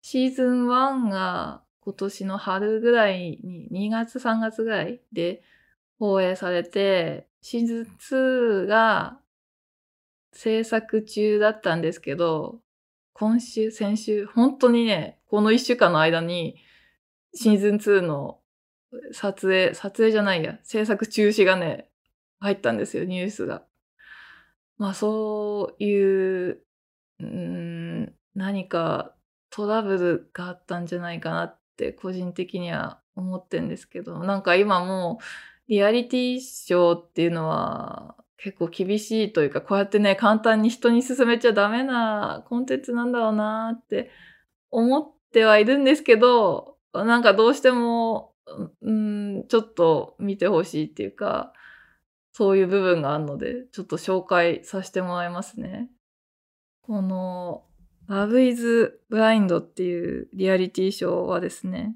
[0.00, 5.44] シーズン1が今年の春ぐらいに、2月3月ぐらいで
[6.00, 9.20] 放映されて、シーズン2が
[10.32, 12.58] 制作中だったんですけど、
[13.12, 16.56] 今週、先週、本当にね、この一週間の間に、
[17.34, 18.40] シーズン2の
[19.12, 21.88] 撮影、撮影じゃないや、制作中止がね、
[22.40, 23.62] 入ったんですよ、ニュースが。
[24.78, 26.62] まあ、そういう、
[27.20, 29.14] うん、何か
[29.50, 35.24] トラブルがあったんじゃないかなって、個人的には思ってんですけど、なんか今もう、
[35.68, 44.10] リアリティショーっていうのは、結構厳しいというか、こうやってね、簡単に人に勧めちゃダメなコンテンツなんだろうなって
[44.70, 48.34] 思ってはいるんですけど、なんかどうしても、
[48.82, 51.52] うん、ちょっと見てほしいっていうか、
[52.32, 55.90] そういう部分があるので、ちょっと紹介させてもらいますね。
[56.80, 57.64] この、
[58.08, 61.94] Love is Blind っていうリアリティショーはですね、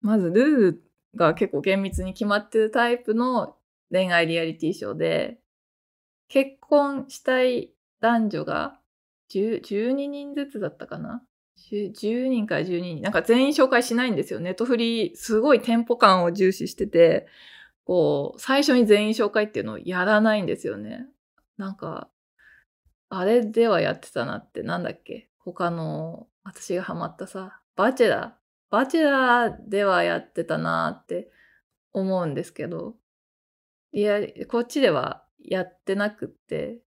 [0.00, 0.82] まずルール
[1.14, 3.56] が結構厳密に決まってるタイプの
[3.90, 5.38] 恋愛リアリティショーで、
[6.28, 8.78] 結婚したい男女が
[9.32, 11.22] 12人ずつだったかな
[11.70, 13.02] ？10, 10人から12人。
[13.02, 14.40] なんか全員紹介しないんですよ。
[14.40, 17.26] ネットフリー、すごいテンポ感を重視してて、
[17.88, 21.06] こう、最初に全員紹介っていうのをやらないんですよね。
[21.56, 22.10] なんか、
[23.08, 25.30] あれではやってたなって、なんだっけ？
[25.38, 28.30] 他の、私がハマったさ、バチェラー。
[28.70, 31.30] バチェラーではやってたなって
[31.94, 32.96] 思うんですけど、
[33.92, 36.80] いや、こっちではやってなくって、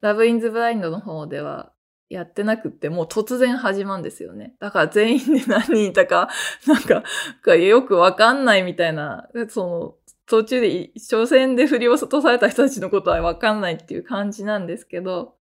[0.00, 1.74] ラブインズブラインドの方では
[2.10, 4.54] やってなくって、もう突然始まるんですよね。
[4.58, 6.28] だから全員で何人いたか、
[6.66, 9.94] なんか、よくわかんないみたいな、その、
[10.26, 15.36] 途中で、初戦で振り落とされた人たちのことはわかんないっていう感じなんですけど、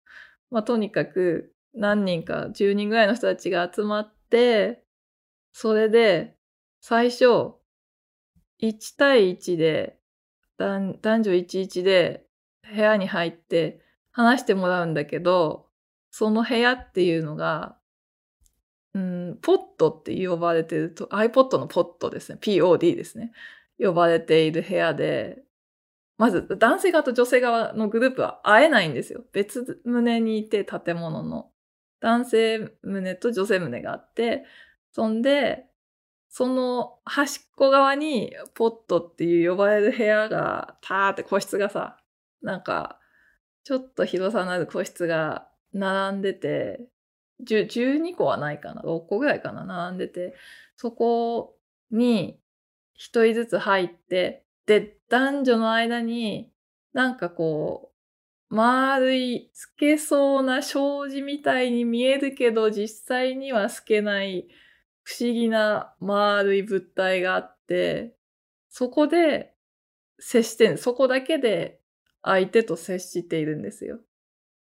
[0.51, 4.85] まあとにかく何人か10人ぐらいの人たちが集まって、
[5.53, 6.37] それで、
[6.81, 7.55] 最初、
[8.61, 9.99] 1対1で、
[10.59, 12.27] 男女11で
[12.71, 15.68] 部屋に入って話してもらうんだけど、
[16.11, 17.77] その部屋っていうのが、
[18.95, 22.39] うん、ポットって呼ばれてると、iPod のポットですね。
[22.41, 23.33] POD ですね。
[23.79, 25.43] 呼ばれている部屋で、
[26.17, 29.25] まず男性側と女性側のグループは会えないんですよ。
[29.33, 31.51] 別棟にいて建物の。
[32.01, 34.45] 男性棟と女性棟があって、
[34.93, 35.67] そんで、
[36.29, 41.99] その端っこ側にポットっていう呼ばれる部屋が、たーって個室がさ、
[42.43, 42.99] なんか、
[43.65, 46.81] ちょっと広さのある個室が並んでて、
[47.45, 50.35] 12個はないかな ?6 個ぐらいかな並んでて、
[50.77, 51.57] そこ
[51.91, 52.41] に
[52.95, 56.53] 一人ずつ入って、で、男女の間に
[56.93, 57.93] なんかこ
[58.51, 64.49] う、丸い透けそうな障子みたいに見えるけど、実際には透けない
[65.03, 68.15] 不思議な丸い物体があって、
[68.69, 69.55] そこで
[70.19, 71.81] 接してそこだけで
[72.23, 74.01] 相手と接しているんですよ。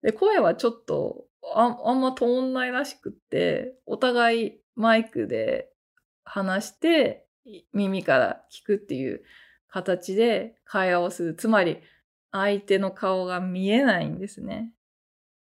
[0.02, 5.70] で、声はちょっとああんま通んないらしくって、お互いマイクで
[6.24, 7.28] 話して、
[7.74, 9.24] 耳から聞くっていう
[9.68, 11.36] 形で会話をする。
[11.36, 11.80] つまり、
[12.32, 14.72] 相手の顔が見えないんですね。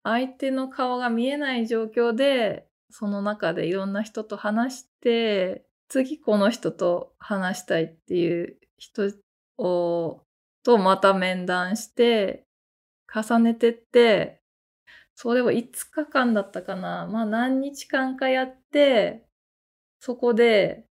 [0.02, 9.12] 相手の顔が見えない状況で、その中でいろんな人と話して、次この人と話したいっていう人
[9.58, 10.22] を、
[10.62, 12.46] とまた面談して、
[13.12, 14.39] 重ねてって、
[15.22, 17.06] それを5日間だったかな。
[17.06, 19.26] まあ何日間かやって、
[19.98, 20.86] そこで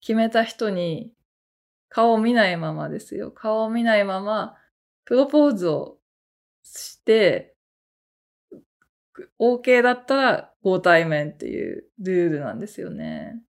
[0.00, 1.12] 決めた人に
[1.88, 3.30] 顔を見ないままですよ。
[3.30, 4.56] 顔を見ないまま、
[5.04, 5.98] プロポーズを
[6.64, 7.54] して、
[9.38, 13.40] OK だったらご対面っていうルールなんですよね。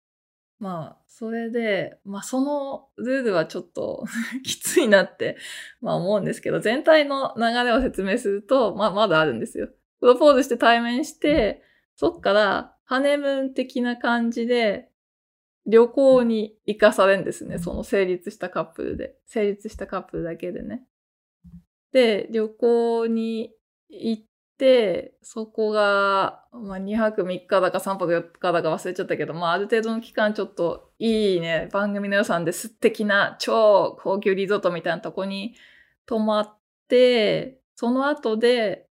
[0.59, 4.05] まあ、それで、まあそのルールはちょっと
[4.45, 5.37] きついなって、
[5.81, 9.69] まあ思うんですけど、全体の流れを説明すると、まあまだあるんですよ。
[10.03, 11.63] プロポーズして対面して、
[11.95, 14.89] そっからハネムーン的な感じで
[15.65, 17.57] 旅行に行かされるんですね。
[17.57, 19.15] その成立したカップルで。
[19.25, 20.83] 成立したカップルだけでね。
[21.93, 23.53] で、旅行に
[23.87, 24.23] 行っ
[24.57, 35.55] て、そこが、まあ、2泊3日だか3泊4日だか忘れちゃったけど、まあ、ある程度の期間ちょっといいね、番組の予算で素敵な超高級リゾートみたいなとこに
[36.05, 36.57] 泊まっ
[36.89, 38.89] て、その後で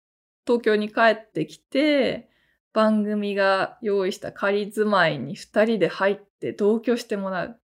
[0.50, 2.28] 東京に帰ってきて、
[2.72, 7.60] 番組が用意した仮住まいに2人で入って同居してもらう。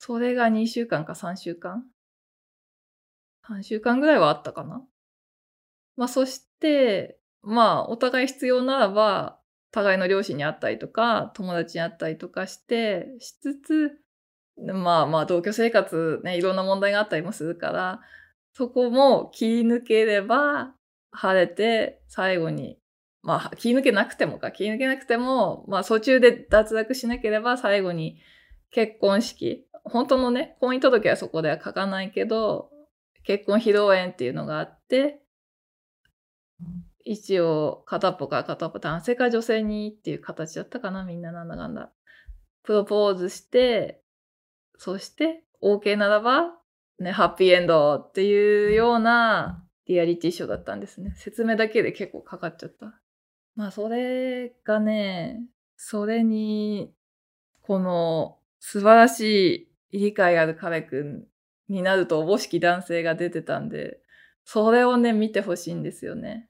[0.00, 1.84] それが2週間か3週間
[3.48, 4.84] ?3 週間ぐらいはあったかな？
[5.96, 9.38] まあそして、まあお互い必要ならば、
[9.70, 13.92] 互いの両親に会ったりとか、友達に会ったりとかして、しつつ、
[14.56, 18.00] まあまあ同居生活ね、いろんな問題があったりもするから、
[18.54, 20.74] そこも切り抜ければ、
[21.16, 22.78] 晴れて最後に
[23.26, 28.20] まあ、気抜けなくてもか、気抜けなくても、まあ、途中で脱落しなければ最後に
[28.70, 32.70] 結婚式、本当のね、婚姻届はそこでは書かないけど、
[33.24, 35.20] 結婚披露宴っていうのがあって、
[37.04, 41.90] 一応片っぽか片っぽ男性か女性にっていう形だったかな、みんななんだかんだ。
[42.62, 44.02] プロポーズして、
[44.78, 46.52] そして OK ならば、
[47.00, 51.14] ね、ハッピーエンドっていうようなリアリティショーだったんですね。
[51.16, 53.00] 説明だけで結構かかっちゃった。
[53.54, 55.40] まあ、それがね、
[55.76, 56.92] それに、
[57.62, 61.24] この素晴らしい理解ある彼くん
[61.68, 63.98] になるとおぼしき男性が出てたんで、
[64.44, 66.48] それをね、見てほしいんですよね。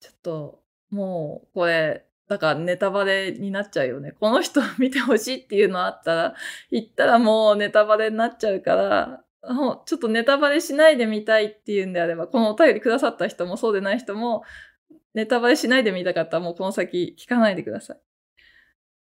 [0.00, 4.12] ちょっと、もう、これ、だからネタバレになっちゃうよね。
[4.12, 6.34] この人見てほしいっていうのあったら、
[6.70, 9.23] 言ったらもうネタバレになっちゃうから、
[9.86, 14.42] ちょっとネタバレしないで見たいっていうんであれば、このお便りくださった人もそうでない人も、
[15.14, 18.00] ネタバレしないで見たかったらもうこの先聞かないでください。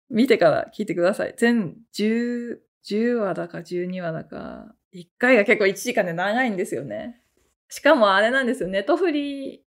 [0.09, 1.33] 見てから聞いてください。
[1.37, 7.21] 全10、10話だか12話だか、1回が結構1時間で長いんですよね。
[7.69, 8.69] しかもあれなんですよ。
[8.69, 9.63] ネトフリ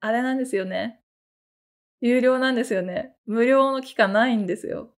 [0.00, 1.00] あれなんですよね。
[2.00, 3.14] 有料なんですよね。
[3.26, 4.95] 無料の期間ないんですよ。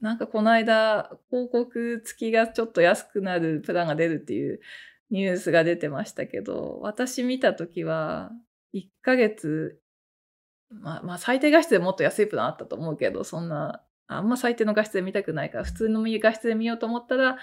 [0.00, 4.60] なんかこの間、広告付きがちょっと安くなるプランが出るっていう
[5.10, 8.30] ニュースが出てましたけど、私見たときは、
[8.74, 9.80] 1ヶ月、
[10.70, 17.38] まあ、まあ、最低画質でもっと安いプランあったと思うけど、そんな、あんま最低の画質で見たくないから、普通の画質で見ようと思ったら、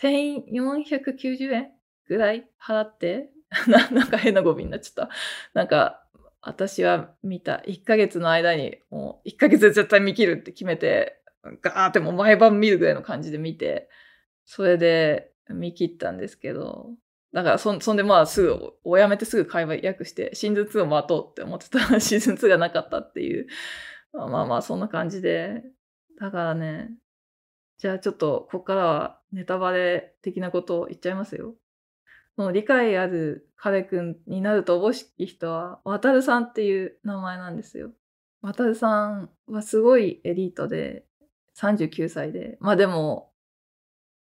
[0.00, 1.70] 1490円
[2.08, 3.30] ぐらい払って、
[3.68, 5.14] ななんか変な語尾になっちゃった。
[5.54, 6.04] なんか、
[6.42, 11.20] 私は見た1ヶ月の間に、もう1ヶ月で絶対見切るって決めて、
[11.62, 13.88] ガーってもう毎晩見るぐらいの感じで見て、
[14.44, 16.90] それで見切ったんですけど、
[17.34, 23.48] だからそ、そんでまあすぐ、おやめてすぐ会話訳して、シーズン2を待とうって思ってたら シーズン2がなかったっていう。
[24.12, 25.64] まあまあまあ、そんな感じで。
[26.20, 26.96] だからね、
[27.78, 31.56] じゃあちょっと、ここからはネタバレ的なことを言っちゃいますよ。
[32.36, 37.90] その理解ある彼くんになるとおぼしき人は、渡るさんっていう名前なんですよ。
[38.42, 41.04] 渡るさんはすごいエリートで、
[41.56, 42.56] 39歳で。
[42.60, 43.32] まあでも、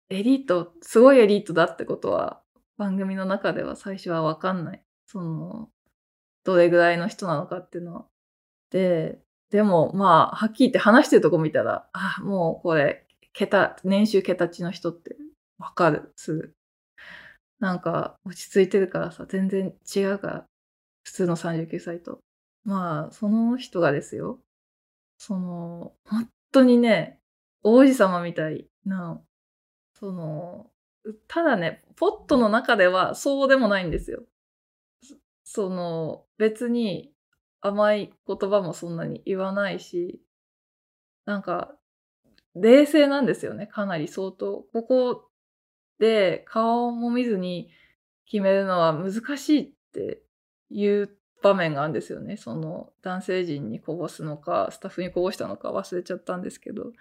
[0.09, 2.41] エリート、すごいエリートだってことは
[2.77, 4.83] 番組の中では最初はわかんない。
[5.05, 5.69] その、
[6.43, 8.05] どれぐらいの人なのかっていうのは。
[8.71, 9.19] で、
[9.51, 15.15] でも、まあ、はっきり言って話してるとこ見たら、あ、もうこれ、桁、年収桁値の人って
[15.57, 16.53] わかる、すぐ。
[17.59, 20.45] なんか落ち着いてるからさ、全然違うから、
[21.03, 22.19] 普通の39歳と。
[22.63, 24.39] まあ、その人がですよ。
[25.17, 27.18] その、本当にね、
[27.63, 29.21] 王子様みたいな、
[29.93, 30.71] その、
[31.27, 34.23] ただね、ポットの中ではそうでもないんですよ。
[35.43, 37.11] その、別に
[37.61, 40.21] 甘い言葉もそんなに言わないし、
[41.25, 41.75] なんか、
[42.55, 44.65] 冷静なんですよね、かなり相当。
[44.73, 45.29] ここ
[45.99, 47.69] で顔も見ずに
[48.25, 50.21] 決めるのは難しいって
[50.69, 52.37] いう場面があるんですよね。
[52.37, 56.91] その男性陣にこぼすのか、スタッフにこぼしたのか忘れちゃったんですけど、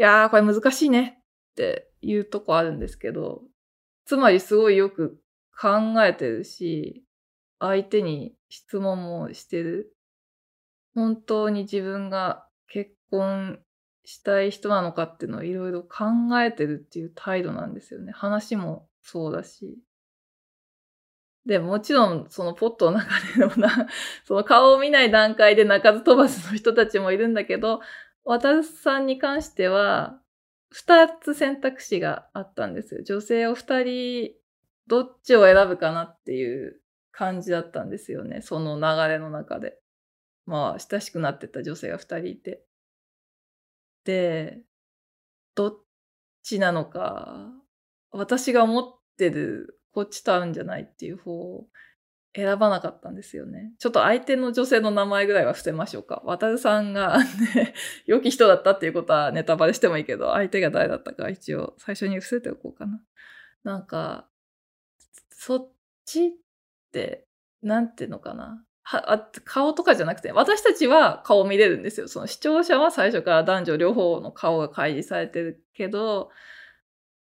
[0.00, 1.18] いやー、これ難しいね
[1.50, 3.42] っていうとこあるんですけど、
[4.06, 5.20] つまりすごいよく
[5.60, 5.68] 考
[6.02, 7.04] えてるし、
[7.58, 9.94] 相手に質問もしてる。
[10.94, 13.58] 本当に自分が結婚
[14.06, 16.06] したい人なのかっていうのをいろいろ考
[16.40, 18.10] えてるっていう態度なんですよね。
[18.10, 19.76] 話もそうだし。
[21.44, 23.86] で、もちろん、そのポットの中でのな、
[24.24, 27.80] その顔を見ない段階で鳴かず飛ばずの人たちもいるんだけど、
[28.30, 30.20] 渡さんに関しては、
[30.70, 33.02] 二つ選択肢があったんですよ。
[33.02, 34.30] 女性を二人、
[34.86, 38.40] どっちを選ぶかなっていう感じだったんですよね。
[38.40, 39.80] その流れの中で。
[40.46, 42.64] まあ、親しくなってた女性が二人いて。
[44.04, 44.62] で、
[45.56, 45.80] どっ
[46.44, 47.50] ちなのか、
[48.12, 48.84] 私が思っ
[49.18, 51.66] てるこっちと合うんじゃないっていう方を
[52.34, 53.72] 選ばなかったんですよね。
[53.78, 56.22] ちょっと相手の女性の名前ぐらいは伏せましょうか。
[56.24, 57.18] 渡さんが
[57.54, 57.74] ね、
[58.06, 63.00] 良き人だったっていうことはネタバレしてもいいけど、相手が誰だったか一応最初に伏せておこうかな。
[63.64, 64.28] なんか、
[65.30, 65.72] そっ
[66.04, 66.30] ちっ
[66.92, 67.26] て、
[67.62, 68.64] なんていうのかな。
[69.44, 72.08] 顔とかじゃなくて、私たちは顔見れるんですよ。
[72.08, 76.30] その視聴者は最初から男女両方の顔が開示されてるけど、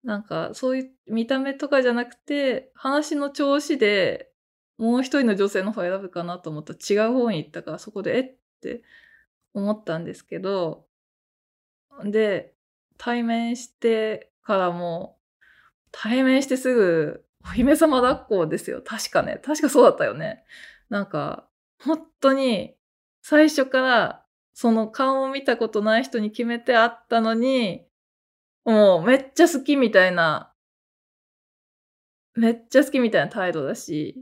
[0.03, 4.32] なんかそういう見た目とかじゃなくて、話の調子で
[4.77, 8.21] もう一人の女性の方選ぶかなと思ったら違う方に行ったからそこでえ？
[8.21, 8.83] って
[9.53, 10.85] 思ったんですけど、
[12.05, 12.53] で、
[12.97, 15.17] 対面してからも、
[15.91, 18.81] 対面してすぐお姫様抱っこですよ。
[18.83, 19.39] 確かね。
[19.43, 20.43] 確かそうだったよね。
[20.89, 21.47] なんか、
[21.83, 22.75] 本当に
[23.21, 27.85] 最初からその顔を見たことない人に決めてあったのに、
[28.65, 30.53] もうめっちゃ好きみたいな、
[32.35, 34.17] めっちゃ好きみたいな態度だし、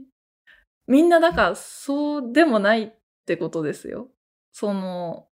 [0.86, 2.92] みんなだからそうでもないっ
[3.26, 4.08] てことですよ。
[4.52, 5.28] その、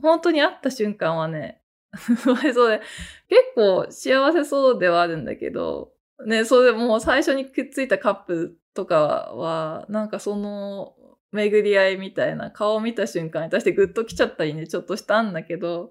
[0.00, 1.62] 本当に会った瞬間はね、
[2.22, 2.80] それそれ、
[3.28, 5.92] 結構幸せそうではあるんだけど、
[6.26, 10.94] ね、それでもう最初にくっついたカップとかは、なんかその
[11.32, 15.90] 巡り合いみたいな顔を見た瞬間に対してグッと来ちゃったりね、ちょっとしたんだけど、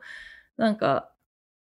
[0.58, 1.12] なんか、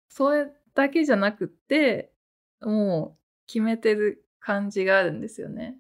[0.09, 2.13] それだけじゃなくって、
[2.61, 5.77] もう決めてる感じがあるんですよね。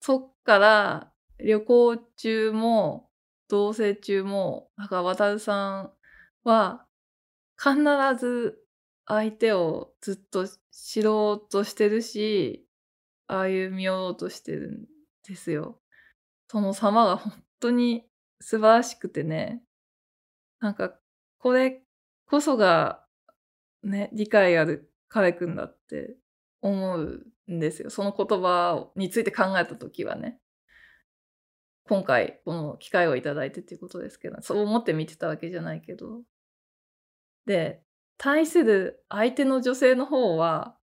[0.00, 3.10] そっから旅行中も
[3.48, 5.92] 同棲中も、なんか渡さん
[6.44, 6.86] は
[7.58, 7.74] 必
[8.18, 8.58] ず
[9.06, 12.66] 相手をずっと知ろうとしてるし、
[13.26, 14.86] 歩み寄ろうとしてるん
[15.28, 15.80] ですよ。
[16.48, 18.08] その様が本当に
[18.40, 19.62] 素晴らしくてね。
[20.60, 20.94] なんか、
[21.38, 21.82] これ
[22.26, 23.04] こそが
[23.82, 26.16] ね、理解ある彼くんだって
[26.60, 27.90] 思うんですよ。
[27.90, 30.38] その言葉について考えた時はね。
[31.84, 36.22] 今回この機会を頂いてっていうことですけど、そう思って見てたわけじゃないけど。
[37.46, 37.82] で、
[38.16, 40.76] 対する相手の女性の方は、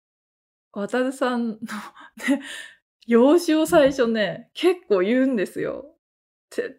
[0.71, 1.57] 渡さんの
[2.29, 2.41] ね、
[3.05, 5.94] 容姿を最初ね、結構言うんですよ。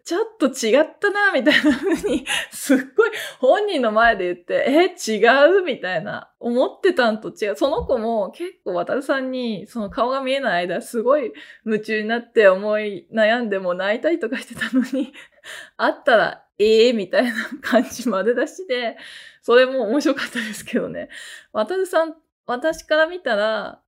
[0.03, 5.61] ちょっと違ったな、みたいな風に、 すっごい本人の前で言って、え、違う？
[5.63, 6.31] みたいな。
[6.39, 7.55] 思ってたんと違う。
[7.55, 11.33] その子も結構渡さんに、その顔が見えない間、すごい
[11.65, 15.13] 夢中になって思い悩んでも泣いたりとかしてたのに、
[15.77, 18.97] 会ったら、ええー、みたいな感じまで出しで、
[19.41, 21.09] それも面白かったですけどね。
[21.53, 22.15] 渡さん、
[22.45, 23.81] 私から見たら、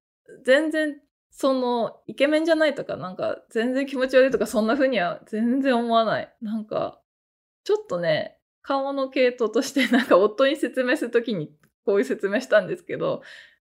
[0.43, 1.01] 全然
[1.39, 6.35] その、イケメンじゃないとか、なんか、全然気持ち悪いとか、そんな風には全然思わない。
[6.41, 6.99] なんか、
[7.63, 11.49] ちょっとね、顔の系統として、なんか夫に説明するときに
[11.85, 13.21] こういう説明したんですけど、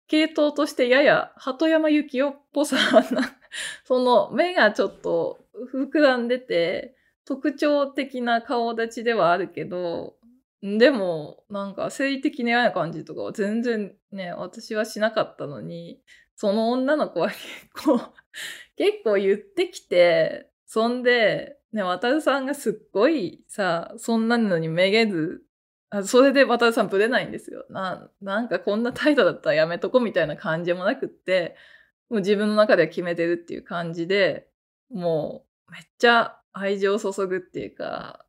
[0.10, 3.04] 系統としてやや鳩山幸代っぽさな、
[3.86, 10.18] その目がちょっと膨らんでて、特徴的な顔立ちではあるけど、
[10.62, 16.02] でも、なんか生理的に嫌な感じとかは全然ね、私はしなかったのに、
[16.42, 17.40] その女の子は結
[17.86, 18.02] 構
[18.76, 25.44] 結構言ってきて、そんで、ね、渡るさんがすっごいさ、そんなのにめげず、
[25.92, 27.68] あそれで渡るさんぶれないんですよ。
[27.70, 31.56] な、なんかこんな態度だったらやめとこみたいな感じもなくって、
[32.10, 34.50] もう自分の中では決めてるっていう感じで、
[34.90, 38.26] もうめっちゃ愛情を注ぐっていうか、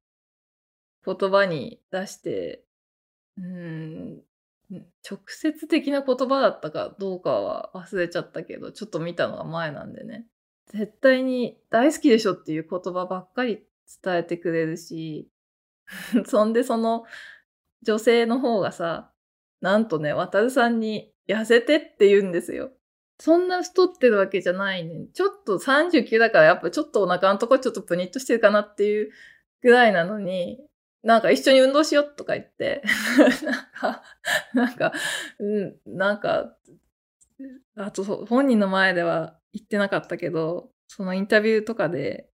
[1.07, 2.63] 言葉に出して、
[3.39, 4.23] うん、
[5.09, 10.27] 直接的な言葉だったかどうかは忘れちゃったけど、ちょっと見たのが前なんでね。
[10.73, 13.65] 絶対に大好きでしょっていう言葉ばっかり
[14.03, 15.29] 伝えてくれるし、
[16.27, 17.05] そんでその
[17.83, 19.13] 女性の方がさ、
[19.61, 22.71] なんとね、渡さんに痩せてって言うんですよ。
[23.19, 25.07] そんな太ってるわけじゃないね。
[25.15, 29.11] ちょっと39だからやっぱちょっとお腹のとこちょっとプニッとしてるかなっていう
[29.63, 30.59] ぐらいなのに、
[31.03, 32.83] なんか一緒に運動しようとか言って、
[33.43, 34.03] なんか、
[34.55, 34.93] なんか、
[35.87, 36.57] なんか、
[37.77, 42.29] あと本人の前では言ってなかったけど、そのインタビューとかで、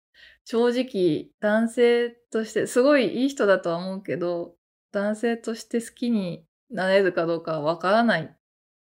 [0.44, 4.56] 正直男性として、すごいいい人だとは思うけど、
[4.92, 8.34] 男性として好きになれるかどうかわからない。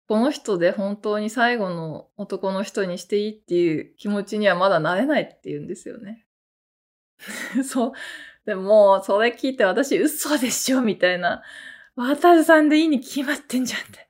[0.07, 6.25] この人で本当に最後の男の人にしていいっていう気持ちにはまだなれないって言うんですよね。
[7.63, 7.91] そう。
[8.49, 11.43] でも、それ聞いて私嘘でしょみたいな。
[11.95, 14.07] 渡るさんでいいに決まってんじゃんって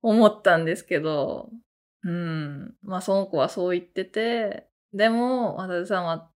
[0.00, 1.50] 思ったんですけど、
[2.02, 2.74] うん。
[2.82, 6.30] まあその子はそう言ってて、でも、渡るさんは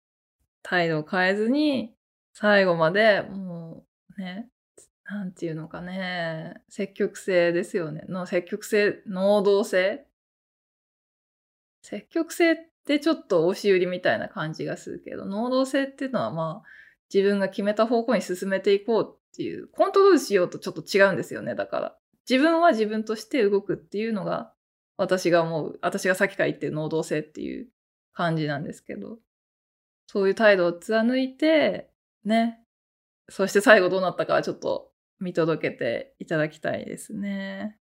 [0.62, 1.95] 態度を変えずに、
[2.34, 3.86] 最後までも
[4.18, 4.50] うね、
[5.06, 8.04] なんていうのかね、積極性ですよね。
[8.10, 10.06] の積極性、能動性
[11.82, 16.68] 積極性ってちょっと押し売りみたいな感じがするけど、能動性っていうのはまあ、
[17.14, 21.97] 自分が決めた方向に進めていこうっていう、コントロールしようとちょっと違うんですよね、だから。
[22.30, 24.53] 自分は自分として動くっていうのが、
[24.97, 27.70] 私が思う、私がさっきから言ってる能動性っていう
[28.14, 29.20] 感じなんですけど、
[30.08, 31.89] そういう態度を貫いて、
[32.26, 32.60] ね、
[33.30, 37.78] そして最後どうなったかはちょっと見届けていただきたいですね。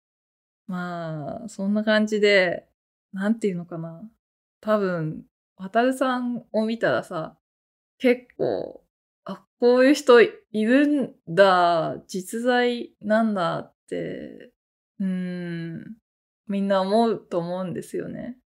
[0.67, 2.67] まあ、そんな感じで、
[3.13, 4.01] なんていうのかな。
[4.61, 5.25] 多分、
[5.57, 7.37] 渡るさんを見たらさ、
[7.99, 8.84] 結構、
[9.25, 14.51] あ、こういう人いるんだ、実在なんだって、
[14.99, 15.97] うん、
[16.47, 18.37] みんな思うと思うんですよね。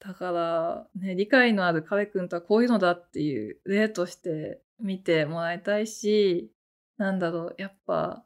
[0.00, 6.50] だから、ね、理解のある彼くんとはこういうのだっていう例として見てもらいたいし、
[6.98, 8.24] なんだろう、やっぱ、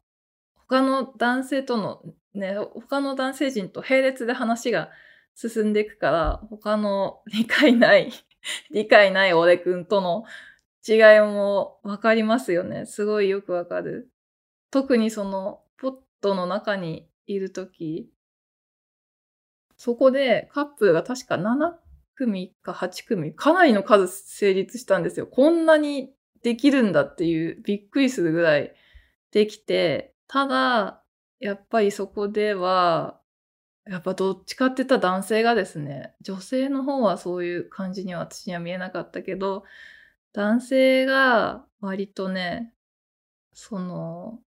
[0.55, 2.03] 他の男性との、
[2.35, 4.91] ね、他の男性陣と並列で話が
[5.35, 8.13] 進んでいくから、他の理解ない
[8.71, 10.25] 理解ない俺くんとの
[10.87, 12.87] 違いもわかりますよね。
[12.87, 14.11] すごいよくわかる。
[14.71, 18.11] 特にその、ポットの中にいるとき、
[19.77, 21.77] そこでカップルが確か7
[22.17, 25.27] 組か8組、かなりの数成立したんですよ。
[25.27, 26.13] こんなに
[26.43, 28.75] できるんだっていうびっくりするぐらい
[29.31, 31.03] できて、ただ、
[31.39, 33.21] やっぱりそこでは、
[33.87, 39.65] やっぱどっちかって言ったら男性がですね、女性の方はそういう感じには私には見えなかったけど、
[40.33, 42.73] 男性が割とね、
[43.53, 44.39] その、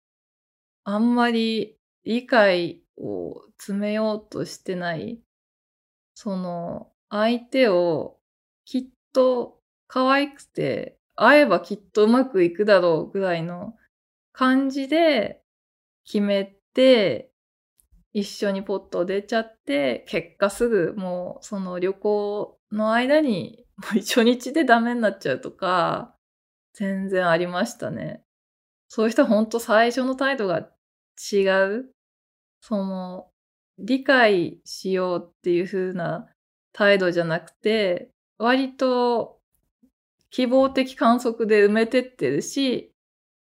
[0.84, 5.20] あんまり理解を詰めようとしてない、
[6.14, 8.18] その、相手を
[8.64, 13.74] きっと可愛くて会えばきっとうまくいくだろうぐらいの
[14.32, 15.42] 感じで
[16.04, 17.30] 決めて、
[18.12, 26.14] 一緒にポット出ちゃって、結果すぐもうその旅行の間にもう一日でダメになっちゃうとか、
[26.74, 28.22] 全然ありましたね。
[28.88, 30.68] そういう人は本当最初の態度が
[31.32, 31.46] 違
[31.78, 31.94] う。
[32.60, 33.30] その、
[33.78, 36.28] 理解しようっていう風な
[36.72, 39.40] 態度じゃなくて、割と
[40.30, 42.94] 希望的観測で埋めてってるし、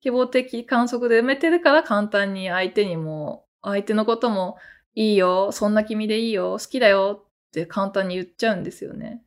[0.01, 4.57] 希望的観測で埋めてるから簡単に相手にも、相手のことも
[4.93, 9.23] いいよ、そんな君でいいよ、好きだよって簡単に言っちゃうんですよね。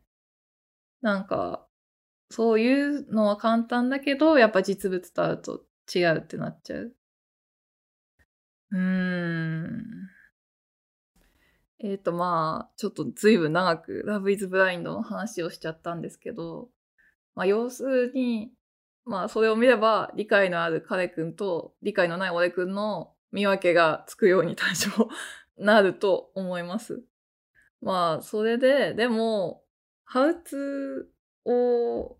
[1.03, 1.67] なんか、
[2.31, 6.95] そういうのは簡単だけど、やっぱ実物と会うと違うってなっちゃう。
[8.73, 10.11] うーん。
[11.83, 16.69] えっ、ー、とまあ、ちょっと随分長くラブイズブラインドの話をしちゃったんですけど、
[17.35, 18.53] まあ、要するに、
[19.07, 24.91] まあ、それを見れば、理解のある彼くんと理解のない俺くんの見分けがつくように対象
[25.57, 27.03] なると思います。
[27.81, 29.65] まあ、それで、でも、
[30.13, 32.19] ハウツーを、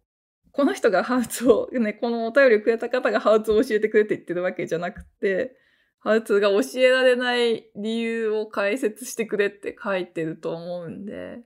[0.53, 5.57] この人が ハウツを、ね、このお便りをくれた方がハウツーを教えてくれって言ってるわけじゃなくて、
[5.99, 11.43] ハウツーが教えられない理由を解説してくれって書いてると思うんで、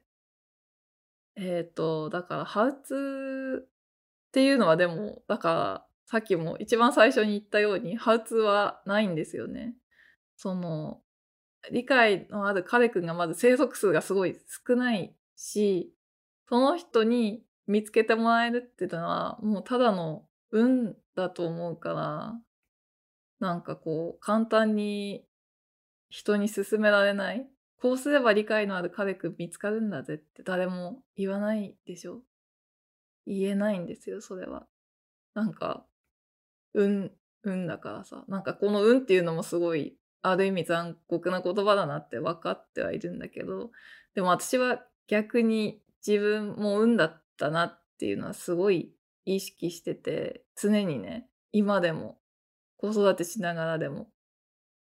[1.37, 9.75] えっ、ー、と、だから、ハウツっていうのはでも、だから、さっきも一番最初に言ったように、ハウツーはないんですよね。
[10.37, 11.01] その、
[11.73, 15.95] 理解のある彼くんがまず生息数がすごい少ないし、
[16.49, 22.35] その人に見つけてもらえるっていうのは、もうただの運だと思うから、
[23.41, 25.25] なんかこう、簡単に
[26.09, 27.47] 人に勧められない。
[27.81, 32.23] こうすれば理解のある彼くん見つかるんだぜって誰も言わないでしょ
[33.27, 34.67] 言えないんですよ、それは。
[35.35, 35.85] なんか、
[36.75, 37.11] 運、
[37.43, 38.25] 運だからさ。
[38.29, 43.71] なんかこの運っていうのもすごい、ある意味残酷な言葉だなって分かってはいるんだけど、
[44.15, 48.95] でも私は逆に自分も運だったなっていうのはすごい
[49.25, 52.19] 意識してて、常にね、今でも、
[52.77, 54.09] 子育てしながらでも、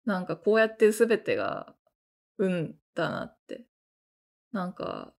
[0.06, 1.76] なんかこうやって全てが
[2.38, 3.66] 運だなって。
[4.52, 5.14] なんか、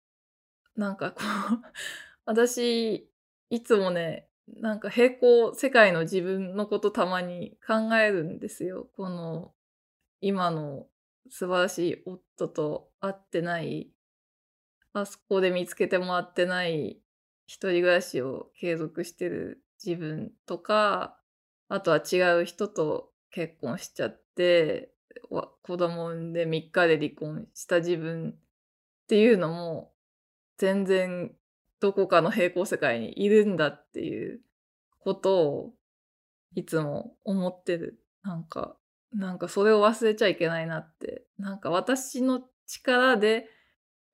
[0.75, 1.61] なんかこう
[2.25, 3.09] 私、
[3.49, 8.89] いつもね、なんか平行世界の自分のことたまに考えるんですよ。
[8.95, 9.53] この、
[10.21, 10.87] 今の
[11.29, 13.91] 素晴らしい夫と会ってない
[14.93, 17.01] あそこで見つけてもらってない
[17.45, 21.17] 一人暮らしを継続してる自分とか、
[21.69, 24.93] あとは違う人と結婚しちゃって、
[25.29, 28.35] 子供産んで3日で離婚した自分っ
[29.07, 29.91] ていうのも、
[30.57, 31.31] 全然
[31.79, 34.41] どこかの平行世界にいるんだっていう
[34.99, 35.73] ことを
[36.55, 37.99] いつも思ってる。
[38.23, 38.77] なんか、
[39.13, 41.25] なんかそれを忘れちゃいけないなって。
[41.37, 43.47] なんか私の力で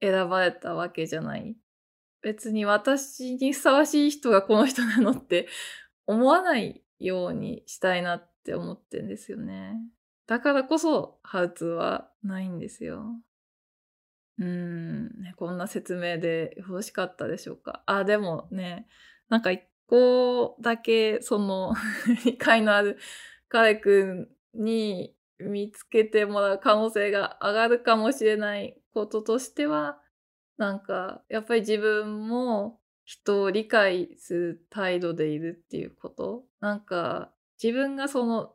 [0.01, 1.55] 選ばれたわけじゃない？
[2.21, 5.47] 別に私にふさわしい人がこの人なのって
[6.07, 9.75] 思わないようにしたいなって思ってんですよね。
[10.25, 13.05] だからこそ、ハウツーはないんですよ。
[14.39, 17.83] うーん、ね、こんな説明でよろしかったでしょうか？
[17.85, 18.87] あ、でもね、
[19.29, 21.73] なんか一個だけ、その
[22.25, 22.97] 理解のある
[23.47, 29.99] 彼くんに見つけてもらう可能性が上がるかもしれないこととしては、
[30.57, 36.45] なんか、やっぱり自分も人を理解する態度でいるっていうこと。
[36.59, 37.31] なんか、
[37.61, 38.51] 自分がその、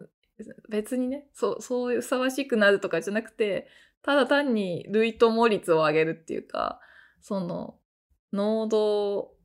[0.69, 3.69] 別にね、そう、そういうふさわしくなるとかじゃなくて、
[4.03, 6.81] ただ単に類友率を上げるっていうか、
[7.21, 7.79] その、
[8.33, 9.37] 能動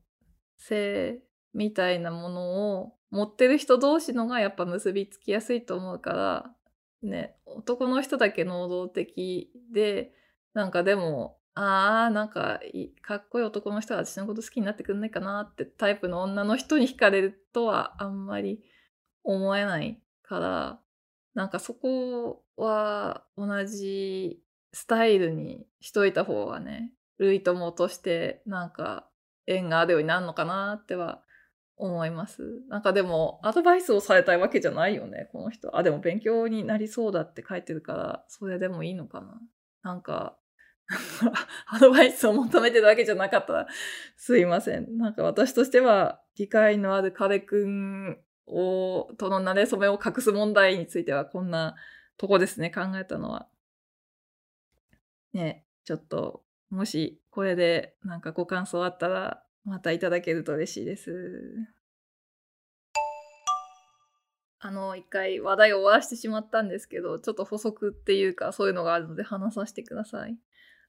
[0.56, 1.22] 性
[1.54, 6.54] みたいなものを持ってる人同士のがやっぱ結びつきやすいと思うから、
[7.02, 10.12] ね、男の人だけ能動的で、
[10.54, 12.60] なんかでも、ああ、なんか
[13.02, 18.62] かっこいい男の人が私のこと好きになってくんないかなってタイプの女の人に惹かれるとはあんまり
[19.24, 20.80] 思えないから、
[21.34, 24.40] なんかそこは同じ
[24.72, 29.08] スタイルにしといた方がね、類友としてなんか
[29.46, 31.22] 縁があるようになるのかなっては
[31.76, 32.62] 思います。
[32.68, 35.76] なんかでも、アドバイスをされたいわけじゃないよね、この人。
[35.76, 39.40] あ、でも勉強になりそうだって書いてるから、それでもいいのかな。
[39.88, 40.36] なんか、
[41.66, 43.68] アドバイスを求めてるわけじゃなかったら、
[44.16, 44.98] すいません。
[44.98, 51.74] なんか私としては、理解のある彼くんを、との馴れ初めを隠す問題については、こんな
[52.18, 53.48] とこですね、考えたのは。
[55.32, 61.14] ね、ちょっと、もし、これでなんかご感想あったら、またいただけると嬉しいです。
[64.60, 70.36] あの、一回話題を終わらしてしまったんですけど、ちょっと補足っていうか、そういうのがあるので話させてください。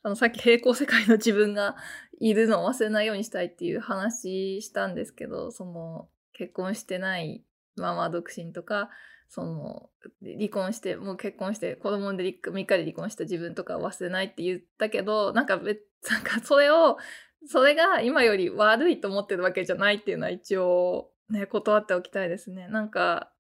[0.01, 1.76] あの、さっき平行世界の自分が
[2.20, 7.43] いるのを忘れないようにしたいっていう話したんですけど、その、結婚してない
[7.76, 8.89] まま独身とか、
[9.28, 9.89] その、
[10.24, 16.97] 離婚して、もう結婚して、子供で3日で離婚した自分とか忘れないって言ったけど、なんか別、なんかそれを、
[17.45, 22.67] それが今より悪いと思ってるわけじゃないっていうのは一応ね、断っておきたいですね。
[22.70, 23.32] なんか、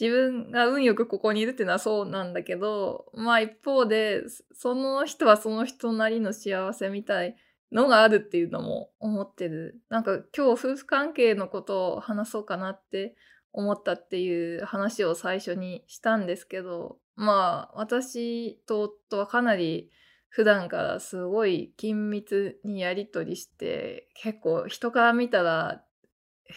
[0.00, 4.22] 自分が運よくここにいるっていうのはそうなんだけど、まあ一方で、
[4.52, 7.36] その人はその人なりの幸せみたい
[7.72, 9.80] のがあるっていうのも思ってる。
[9.88, 13.16] なんか今日夫婦関係のことを話そうかなって
[13.52, 19.90] 思ったっていう話を最初にしたんですけど、まあ私と夫はかなり
[20.28, 25.82] 普段からすごい緊密にやり取りして結構人から見たら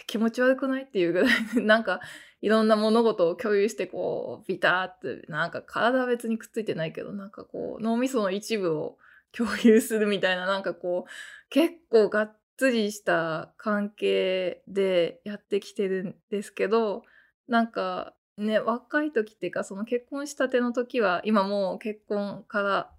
[0.05, 2.01] 気持ち悪くないっていうぐらいなんか
[2.41, 8.97] いろんな物事を共有してこうビターってなんか体は別にくっついてないけどなんかこう脳みその一部を
[9.31, 11.09] 共有するみたいななんかこう
[11.49, 17.03] 結構がっつりした関係でやってきてるんですけど
[17.47, 22.91] なんかね若い時っていうかその結婚したての時は今もう結婚から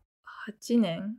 [0.49, 1.17] 8年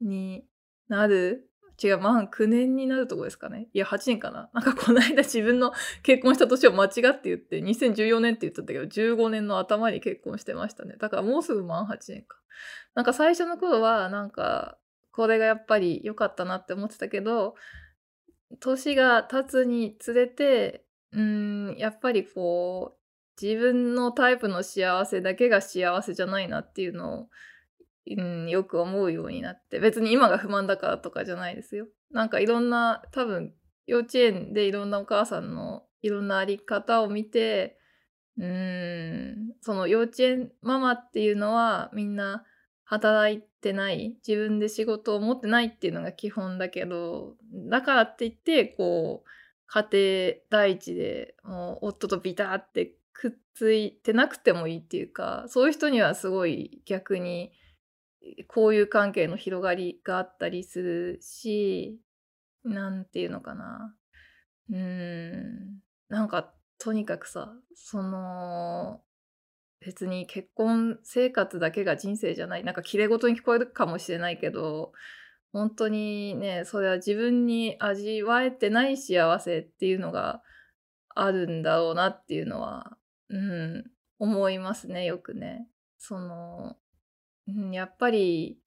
[0.00, 0.44] に
[0.88, 1.48] なる
[1.82, 3.68] 違う、満9年になるとこですかね。
[3.72, 4.48] いや、8年かな。
[4.54, 5.72] なんかこの間自分の
[6.02, 10.96] 結婚した年を間違って言って、2014年って言っちゃったけど、15年の頭に結婚してましたね。
[10.98, 12.38] だからもうすぐ満8年か。
[12.94, 14.78] なんか最初の頃は、なんか、
[15.10, 17.54] これがやっぱり良かったなって思ってたけど、
[18.60, 23.04] 年が経つにつれて、うん、やっぱりこう、
[23.40, 27.28] 自分のタイプの幸せだけが幸せじゃないなっていうのを、
[28.06, 31.86] うん、よく思うようになって、別に今が不満だからとかじゃないですよ。
[32.10, 33.54] なんかいろんな、多分、
[33.86, 37.78] 幼稚園でいろんなお母さんのいろんなあり方を見て、
[38.38, 42.44] うん、その幼稚園ママっていうのはみんな
[42.84, 47.36] 働いてない自分で仕事を持ってないっていうのが基本だけど
[47.70, 49.28] だからって言ってこう
[49.66, 57.52] 家庭第一でもう夫とビターってくっついてなくてもいいっていうかそういう人にはすごい逆に
[58.48, 61.98] こういう関係の広がりがあったりするし
[62.64, 63.94] 何て言うのかな
[64.70, 69.00] うんなんかとにかくさその
[69.84, 72.64] 別に結婚生活だけが人生じゃない。
[72.64, 74.92] なんか綺麗事に聞こえるかもしれないけど、
[75.52, 80.42] 本当にね、それは自分に味わえてない幸せっていうのが
[81.14, 82.96] あるんだろうなっていうのは、
[83.28, 83.84] うん、
[84.18, 85.68] 思いますね、よくね。
[85.98, 86.76] その、
[87.72, 88.58] やっぱり、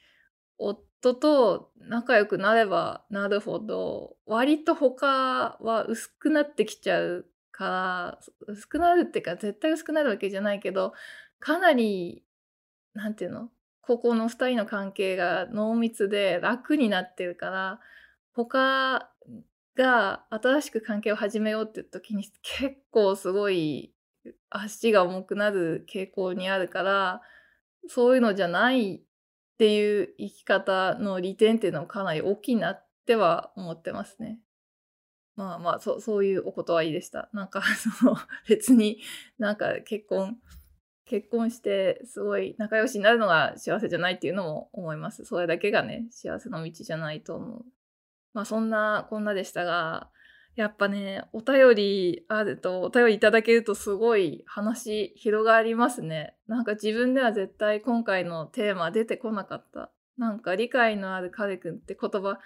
[0.58, 7.26] 夫と仲良くなればなるほど、割と他は薄くなってきちゃう
[7.58, 10.94] から薄くなるっていうか絶対薄くなるわけじゃないけど
[11.40, 12.24] かなり
[12.94, 13.50] 何て言うの
[13.82, 17.80] ここの2人の関係が濃密で楽になってるから
[18.34, 19.10] 他
[19.76, 23.94] が新しく関係を始めようって時に結構すごい
[24.50, 27.22] 足が重くなる傾向にあるから
[27.88, 29.02] そういうのじゃないっ
[29.58, 34.40] ていう生き方の利点っていうのもかなり大きいなっては思ってますね。
[35.36, 37.30] まあまあ、そそういうお断りでした。
[37.32, 38.18] なんか、その、
[38.50, 39.00] 別に
[39.38, 40.40] なんか結婚、
[41.06, 45.26] 結婚してすごい仲良しになるのが幸せじゃないっていうのも思います。
[45.26, 47.66] それだけがね、幸せの道じゃないと思う。
[48.34, 50.12] まあそんなこんなでしたが、
[50.58, 56.36] やっぱね、お便りあると、お便りいただけるとすごい話広がりますね。
[56.48, 59.92] なんか自分では絶対今回のテーマ出てこなかった。
[60.18, 62.40] なんか理解のある彼くんって言葉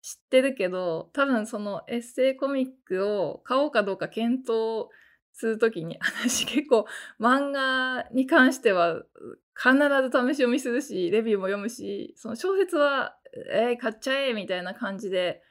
[0.00, 4.86] 知ってるけど、多分そのエッセイコミックを買おうかどうか検討
[5.32, 6.86] するときに、 私結構
[7.18, 9.02] 漫画に関しては
[9.56, 13.18] 必ず試し読みするし、レビューも読むし、その小説は、
[13.50, 15.42] えー、買っちゃえみたいな感じで、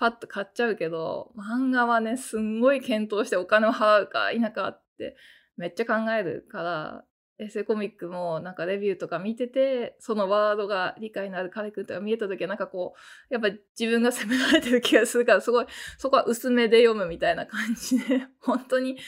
[0.00, 5.14] パッと買っちゃうけど、漫画はね、すんごい検討してお金を払うか否かって
[5.58, 7.04] めっちゃ考えるから、
[7.38, 12.92] エセコミックもなんかレビューとか見ててそのワードが理解のある彼くんとか見えた時はなんかこ
[13.30, 13.48] うやっぱ
[13.78, 18.98] 自分が責められてる気がするからすごいそこは薄めで読むみたいな感じで 本当に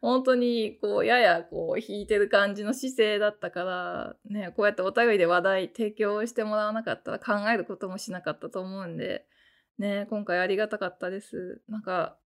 [0.00, 9.26] 本当にこうややこう引いてる感じの姿勢だったからねこうやってお互いで話題提供してもらわなかったら考えることもしなかったと思うんで
[9.78, 12.16] ね今回ありがたかったですなんか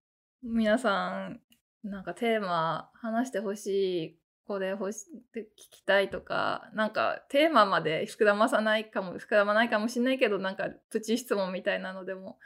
[0.43, 1.39] 皆さん
[1.83, 12.37] なんかテーマ話してほしいこれ欲し聞きたいとかなんかテーマまで膨らまさないかも膨らまないかもしれないけどなんかプチ質問みたいなのでも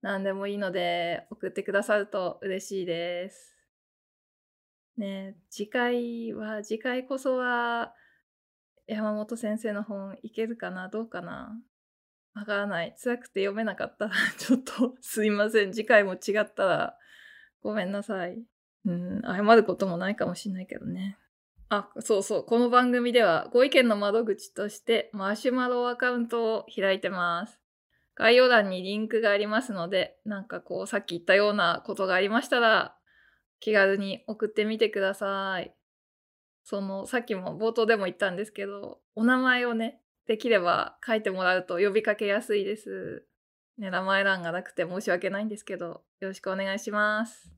[0.00, 3.56] 何でもいいので送ってくださると嬉しいです。
[4.96, 7.94] ね次回は次回こそは
[8.86, 11.54] 山本先生の本いけるかなどうかな
[12.34, 12.94] わからない。
[13.02, 15.72] 辛くて読めなかったら ちょっとすいません。
[15.72, 16.98] 次回も違ったら
[17.62, 18.42] ごめんなさい。
[18.84, 21.18] うん、謝ることもないかもしれないけどね。
[21.68, 22.44] あ、そうそう。
[22.44, 27.60] この番組ではご意見の窓口としてマシュマロアカウントを開いてます。
[28.14, 32.96] 概要欄にリンクがありますので、なんかこうさっき言ったようなことがありましたら、
[33.58, 35.74] 気軽に送ってみてください。
[36.64, 43.26] その、さっきも冒頭でも言ったんですけど、お名前をね、できれば書いてもらうと呼びかけやすいです。
[43.78, 47.52] ね、名前欄がなくて申し訳ないんですけど、よろしくお願いします。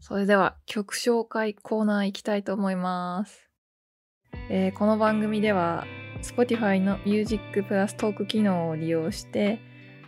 [0.00, 3.48] それでは曲紹介コーナー行きたいと思います。
[4.50, 5.86] えー、この番組では
[6.22, 9.60] Spotify の Music プラストーク機能を利用して、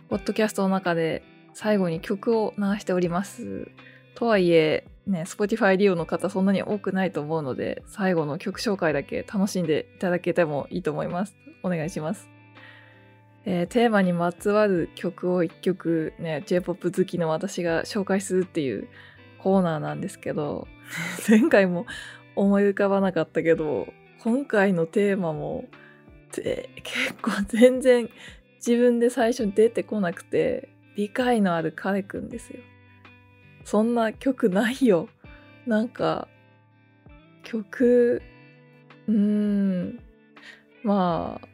[0.09, 1.23] ポッドキャストの中で
[1.53, 3.69] 最後に曲を流しております。
[4.15, 11.35] とはいえ、ね、Spotify 利用の方そんなに多くないと思うので、最後の曲紹介だけ楽しんでいただけてもいいと思います。
[11.63, 12.27] お願いします。
[13.45, 18.87] えー、テーマにまつわる曲を1曲ね、J-POP 好きの私が紹介するっていう
[19.37, 20.67] コーナーなんですけど、
[21.29, 21.85] 前回も
[22.35, 23.87] 思い浮かばなかったけど、
[24.23, 25.65] 今回のテーマも、
[26.31, 28.09] 結構全然
[28.55, 32.59] 自分で最初に出てこなくて、理解のある彼くんですよ。
[33.65, 35.09] そんな曲ないよ。
[35.65, 36.27] なんか、
[37.43, 38.21] 曲、
[39.07, 39.99] うーん、
[40.83, 41.47] まあ、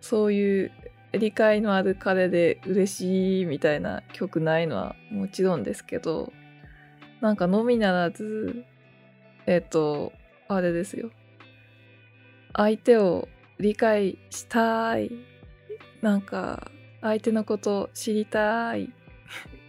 [0.00, 0.72] そういう
[1.12, 6.32] 理解のある彼で嬉しいみたいな曲ないのはもちろんですけど、
[7.20, 8.64] なんかのみならず、
[9.46, 10.12] えっ、と、
[10.48, 11.10] あれですよ。
[12.54, 13.28] 相手を
[13.58, 15.10] 理解したい。
[16.00, 16.70] なんか、
[17.02, 18.92] 相手のこと知りたい。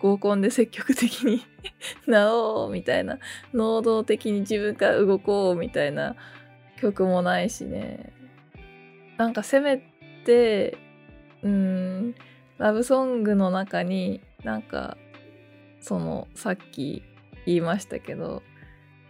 [0.03, 1.41] 合コンで積極的に
[2.07, 3.19] なろうみたいな。
[3.53, 6.17] 能動的に自分から動こうみたいな
[6.81, 8.11] 曲もないしね。
[9.17, 9.81] なんかせめ
[10.25, 10.77] て、
[11.41, 12.15] うん、
[12.57, 14.97] ラブソングの中になんか、
[15.79, 17.03] その、さっき
[17.45, 18.43] 言いましたけど、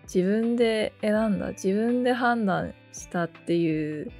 [0.03, 4.11] 自分で選んだ、自分で判断したっていう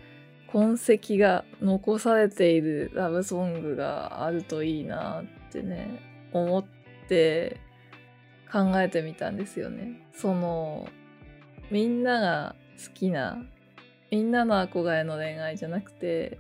[0.52, 6.66] 痕跡が残されているラブソングがあるといいなってね、思っ
[7.08, 7.60] て
[8.52, 10.08] 考えてみたんですよね。
[10.14, 10.88] その、
[11.72, 12.56] みんなが
[12.86, 13.44] 好きな、
[14.12, 16.40] みんなの憧れの恋愛じゃなくて、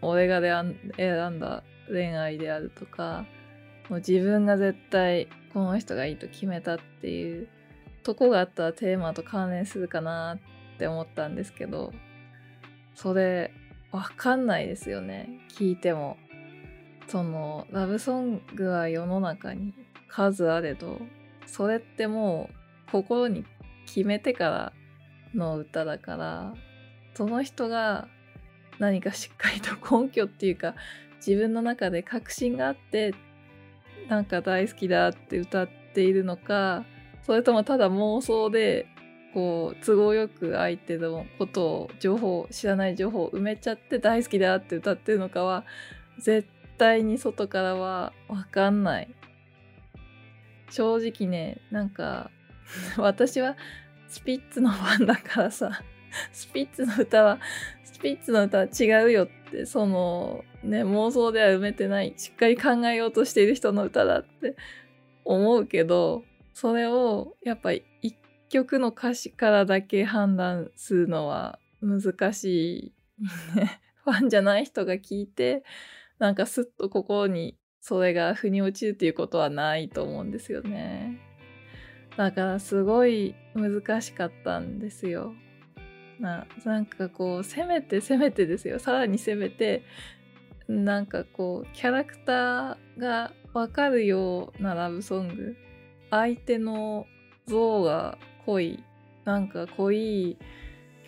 [0.00, 3.26] 俺が選んだ恋愛であるとか、
[3.88, 7.48] もう自分が絶対この人がいいと決めたっていう
[8.02, 11.92] とこがあったらテーマと関連するかなって思ったんですけど、
[12.94, 13.50] それ
[13.90, 15.40] わかんないですよね。
[15.50, 16.16] 聞いても。
[17.08, 19.74] そのラブソングは世の中に
[20.08, 21.00] 数あれど、
[21.46, 22.50] それっても
[22.88, 23.44] う心に
[23.86, 24.72] 決めてから
[25.34, 26.54] の歌だから、
[27.14, 28.06] その人が
[28.78, 30.74] 何かしっかりと根拠っていうか
[31.16, 33.14] 自分の中で確信があって
[34.08, 36.84] なんか大好きだって歌っているのか
[37.22, 38.86] それともただ妄想で
[39.34, 45.64] こう都合よく相手のことを情報知らない情報を埋めちゃって大好きだって歌ってるのかは
[46.18, 46.48] 絶
[46.78, 49.14] 対に外からは分かんない。
[50.70, 52.30] 正直ねなんか
[52.98, 53.56] 私は
[54.08, 55.82] スピッツのファンだからさ
[56.32, 57.38] スピッツの歌は
[57.84, 64.56] スピッツの歌は違うよってそのね妄想では埋めてないしっかり考えようとしている人の歌だって
[65.24, 66.24] 思うけど
[66.54, 67.84] それをやっぱ一
[68.48, 72.92] 曲の歌詞からだけ判断するのは難しい、
[74.04, 75.62] ファンじゃない人が聞いて
[76.18, 81.20] なんかスッと心にそれが腑に落ちるっていうことはないと思うんですよね。
[82.16, 85.32] だからすごい難しかったんですよ。
[86.18, 89.84] ななんかこう攻めて攻めてですよさらに攻めて
[90.66, 95.56] なんかこうキャラクターがわかるようなラブソング
[96.10, 97.06] 相手の
[97.46, 98.82] 像が濃い
[99.24, 100.36] なんか濃い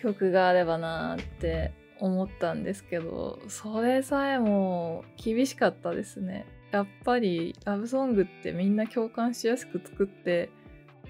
[0.01, 10.49] 曲があればなーって思ったんですけどそれさえも厳しかったですねやっぱりラブソングってみんな共感しやすく作って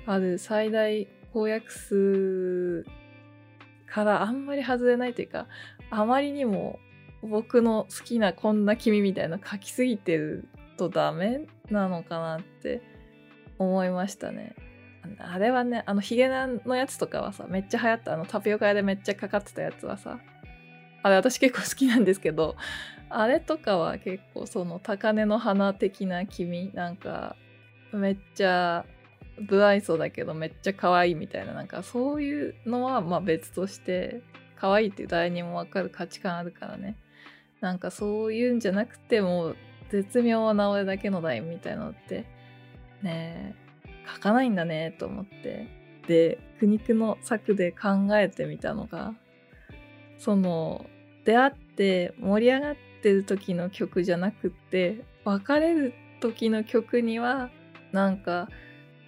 [0.06, 2.86] ある最大公約数
[3.88, 5.48] からあんまり外れないというか
[5.90, 6.80] あまりにも
[7.24, 12.82] 僕の好きなこんな君みたいな書きすぎてるとダメなのかなって
[13.60, 14.56] 思いましたね。
[15.20, 20.20] あれはね、あのヒゲナのやつとかはさ、めっちゃ流行った、あのタピオカ屋でめっちゃかかってたやつはさ、
[21.04, 22.56] あれ私結構好きなんですけど、
[23.10, 27.36] あれとかは結構その高嶺の花的な君、なんか
[27.92, 28.86] めっちゃ
[29.48, 34.22] 不愛想だけどめっちゃ可愛いみたいな、なんかそういうのはまあ別として、
[34.56, 36.96] 可愛いって誰にもわかる価値観あるからね。
[37.62, 39.56] なんかそういうんじゃなくてもう
[39.92, 42.26] 絶妙な俺だけの代みたいなのって
[43.04, 43.56] ね
[44.16, 45.68] 書かないんだねと思って
[46.08, 49.14] で苦肉の策で考えてみたのが
[50.22, 50.86] その
[51.26, 57.50] 出会って盛り上がってる時の曲じゃなくって別れる時の曲には
[57.92, 58.48] なんか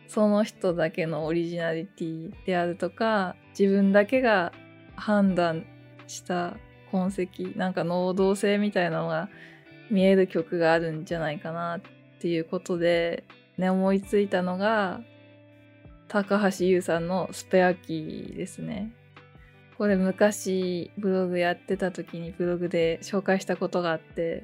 [0.08, 4.54] その人だけのオリジナリティであるとか自分だけが
[4.96, 5.68] 判断
[6.08, 6.58] した
[6.92, 9.30] 痕跡なんか能動性みたいなのが
[9.92, 11.82] 見える曲があるんじゃないかなっ
[12.20, 13.24] ていうことで
[13.60, 15.02] ね思いついたのが
[16.08, 18.94] 高橋優さんのスペアキーですね。
[19.78, 24.44] これ昔ブログやってた時にブログで紹介したことがあって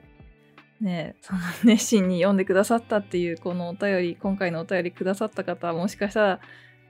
[0.81, 6.39] ねその熱心に読んでくださったっていうこのお便り今回のお便りくださった方はもしかしたら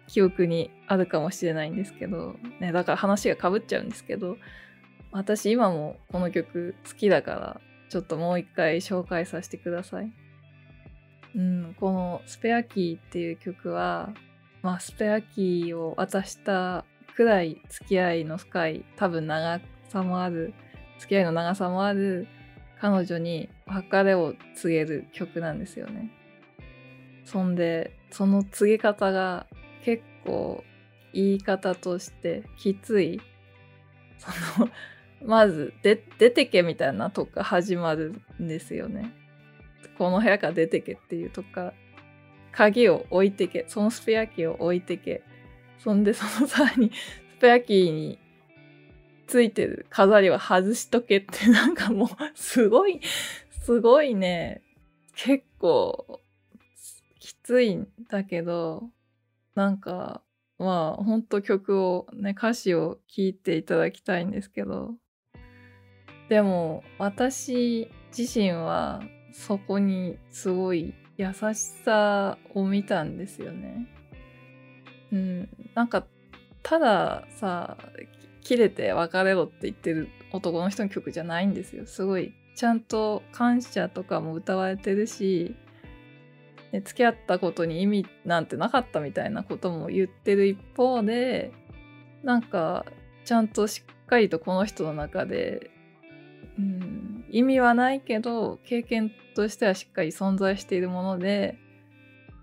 [0.07, 4.37] 記憶にあるかもしれないんですけど、ね、だから話がかぶっちゃうんですけど
[5.11, 10.11] 私今もこの曲好きだからちょっともう一回紹介させてください。
[11.35, 14.13] うん、このスペアキーっていう曲は、
[14.61, 16.85] まあ、スペアキーを渡した
[17.19, 19.59] くらい付き合いの深い多分長
[19.89, 20.53] さもある
[20.99, 22.29] 付き合いの長さもある
[22.79, 26.11] 彼女に別れを告げる曲なんですよね。
[27.25, 29.47] そんで、その告げ方が
[29.83, 30.63] 結構
[31.11, 33.19] 言い方としてきつい。
[34.17, 34.69] その、
[35.21, 39.11] まず、で、出てけみたいなとこから始まるんですよね。
[39.97, 41.73] この部屋から出てけっていうとか、
[42.53, 45.21] 鍵を置いてけ、そのスペアキーを置いてけ。
[45.79, 46.91] そんで、そのさらに、
[47.37, 48.19] スペアキーに
[49.27, 52.99] ついてる飾りは外しとけってなんかもうすごい、
[53.63, 54.61] すごいね、
[55.15, 56.19] 結構
[57.19, 58.89] きついんだけど、
[59.55, 60.21] なんか
[60.57, 64.95] まあほんと曲をね、歌詞を聴いていただきたいんですけど、
[66.27, 69.01] でも私自身は
[69.31, 71.55] そこにすごい優し
[71.85, 73.87] さを見たんですよね。
[75.11, 76.05] うん、なんか
[76.63, 77.77] たださ
[78.41, 81.85] 切れて別れろって言ってる男の人の曲じゃないんですよ。
[81.85, 85.55] すごいちゃんと感謝とかも歌われてるし、
[86.71, 91.51] ね、付き合ったことに意味なんてなかったみたいなことも言ってる一方で
[92.23, 92.85] なんか
[93.25, 95.71] ちゃんとしっかりとこの人の中で、
[96.57, 101.57] うん、意味はないけど経験としてはしっかり存在しているもので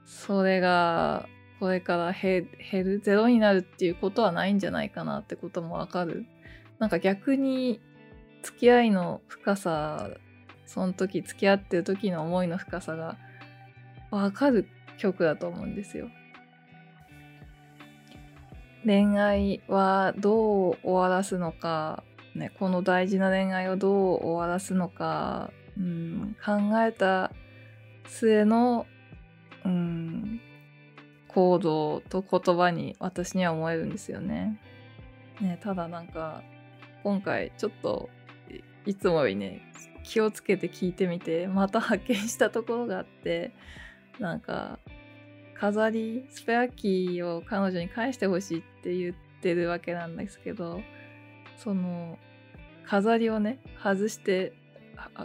[0.07, 6.26] それがこれから減るゼロになるっていうことはないんじゃないかなってこともわかる。
[6.78, 7.80] なんか逆に
[8.42, 10.11] 付き合いの深さ
[10.66, 13.16] その時付き合ってる時の思いの深さが
[14.11, 16.09] わかる曲だと思うんですよ。
[18.84, 22.04] 恋愛はどう終わらすのか、
[22.36, 27.32] ね、この大事な恋愛をどう終わらすのか、うん、考えた
[28.07, 28.86] 末の、
[29.64, 30.40] うん、
[31.37, 34.59] 行動と言葉に私には思えるんですよね。
[35.39, 36.43] ねただなんか
[37.03, 38.09] 今回ちょっと
[38.87, 39.70] いつもよりね
[40.03, 43.53] 気をつけて聞いてみてまた発見したところがあって
[44.18, 44.78] なんか
[45.53, 50.80] 飾りスペアキーを彼女に返してほしいって言ってるわけなんですけど
[51.59, 52.18] その
[52.87, 54.55] 飾りをね外して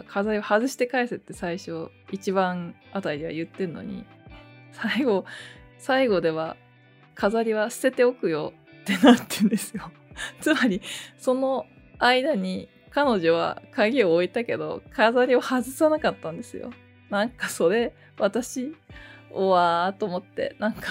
[0.08, 4.04] 飾りを外して返せって最初一番あたりでは言ってんのに
[4.72, 5.24] 最後
[5.82, 6.56] 最後では
[7.16, 8.52] 飾りは捨てておくよ
[8.82, 9.90] ってなってんですよ。
[10.40, 10.80] つまり
[11.18, 11.66] その
[11.98, 16.72] 間に彼女は鍵を置いたけど飾りを外さなかったんですよ。
[17.10, 18.76] なんかそれ私
[19.32, 20.82] おわーと思ってなんか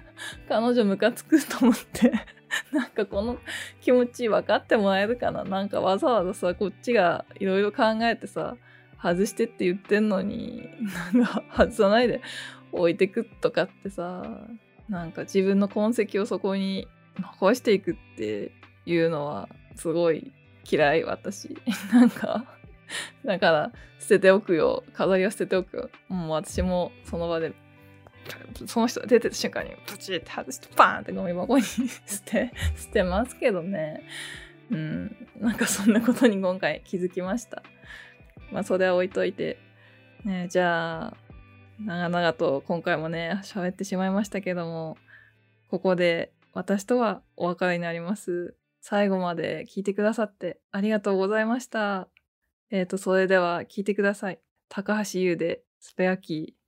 [0.48, 2.10] 彼女ムカつくと思って
[2.72, 3.38] なんかこの
[3.82, 8.56] 気持ち分かってもらえるかななんかわざわざさこっちがいろいろ考えてさ
[8.98, 10.70] 外してって言ってんのに
[11.12, 12.22] なんか外さないで
[12.72, 14.24] 置いてくとかってさ
[14.88, 18.52] なんか自分の痕跡をそこに残していくって
[18.86, 20.32] いうのはすごい
[20.70, 21.56] 嫌い私。
[21.92, 22.44] なんか
[23.24, 24.84] だから捨てておくよ。
[24.92, 25.90] 飾りは捨てておくよ。
[26.08, 27.52] もう私もその場で
[28.66, 34.02] その人が出てた瞬間にプチって外してパーンってゴミ箱に 捨て捨てますけどね。
[34.70, 35.16] うん。
[35.40, 37.62] なんかそんなことに今回気づきました。
[38.50, 39.58] まあそれは置いといて。
[40.24, 41.16] ねじゃあ
[41.86, 44.96] 長々と今回もね、喋ってしまいましたけども、
[45.68, 48.54] ここで私とはお別れになります。
[48.80, 52.08] 最後まで聞いてくださってありがとうございました。
[52.70, 54.40] えっ、ー、と、それでは聞いてください。
[54.68, 56.61] 高橋優でスペアキー。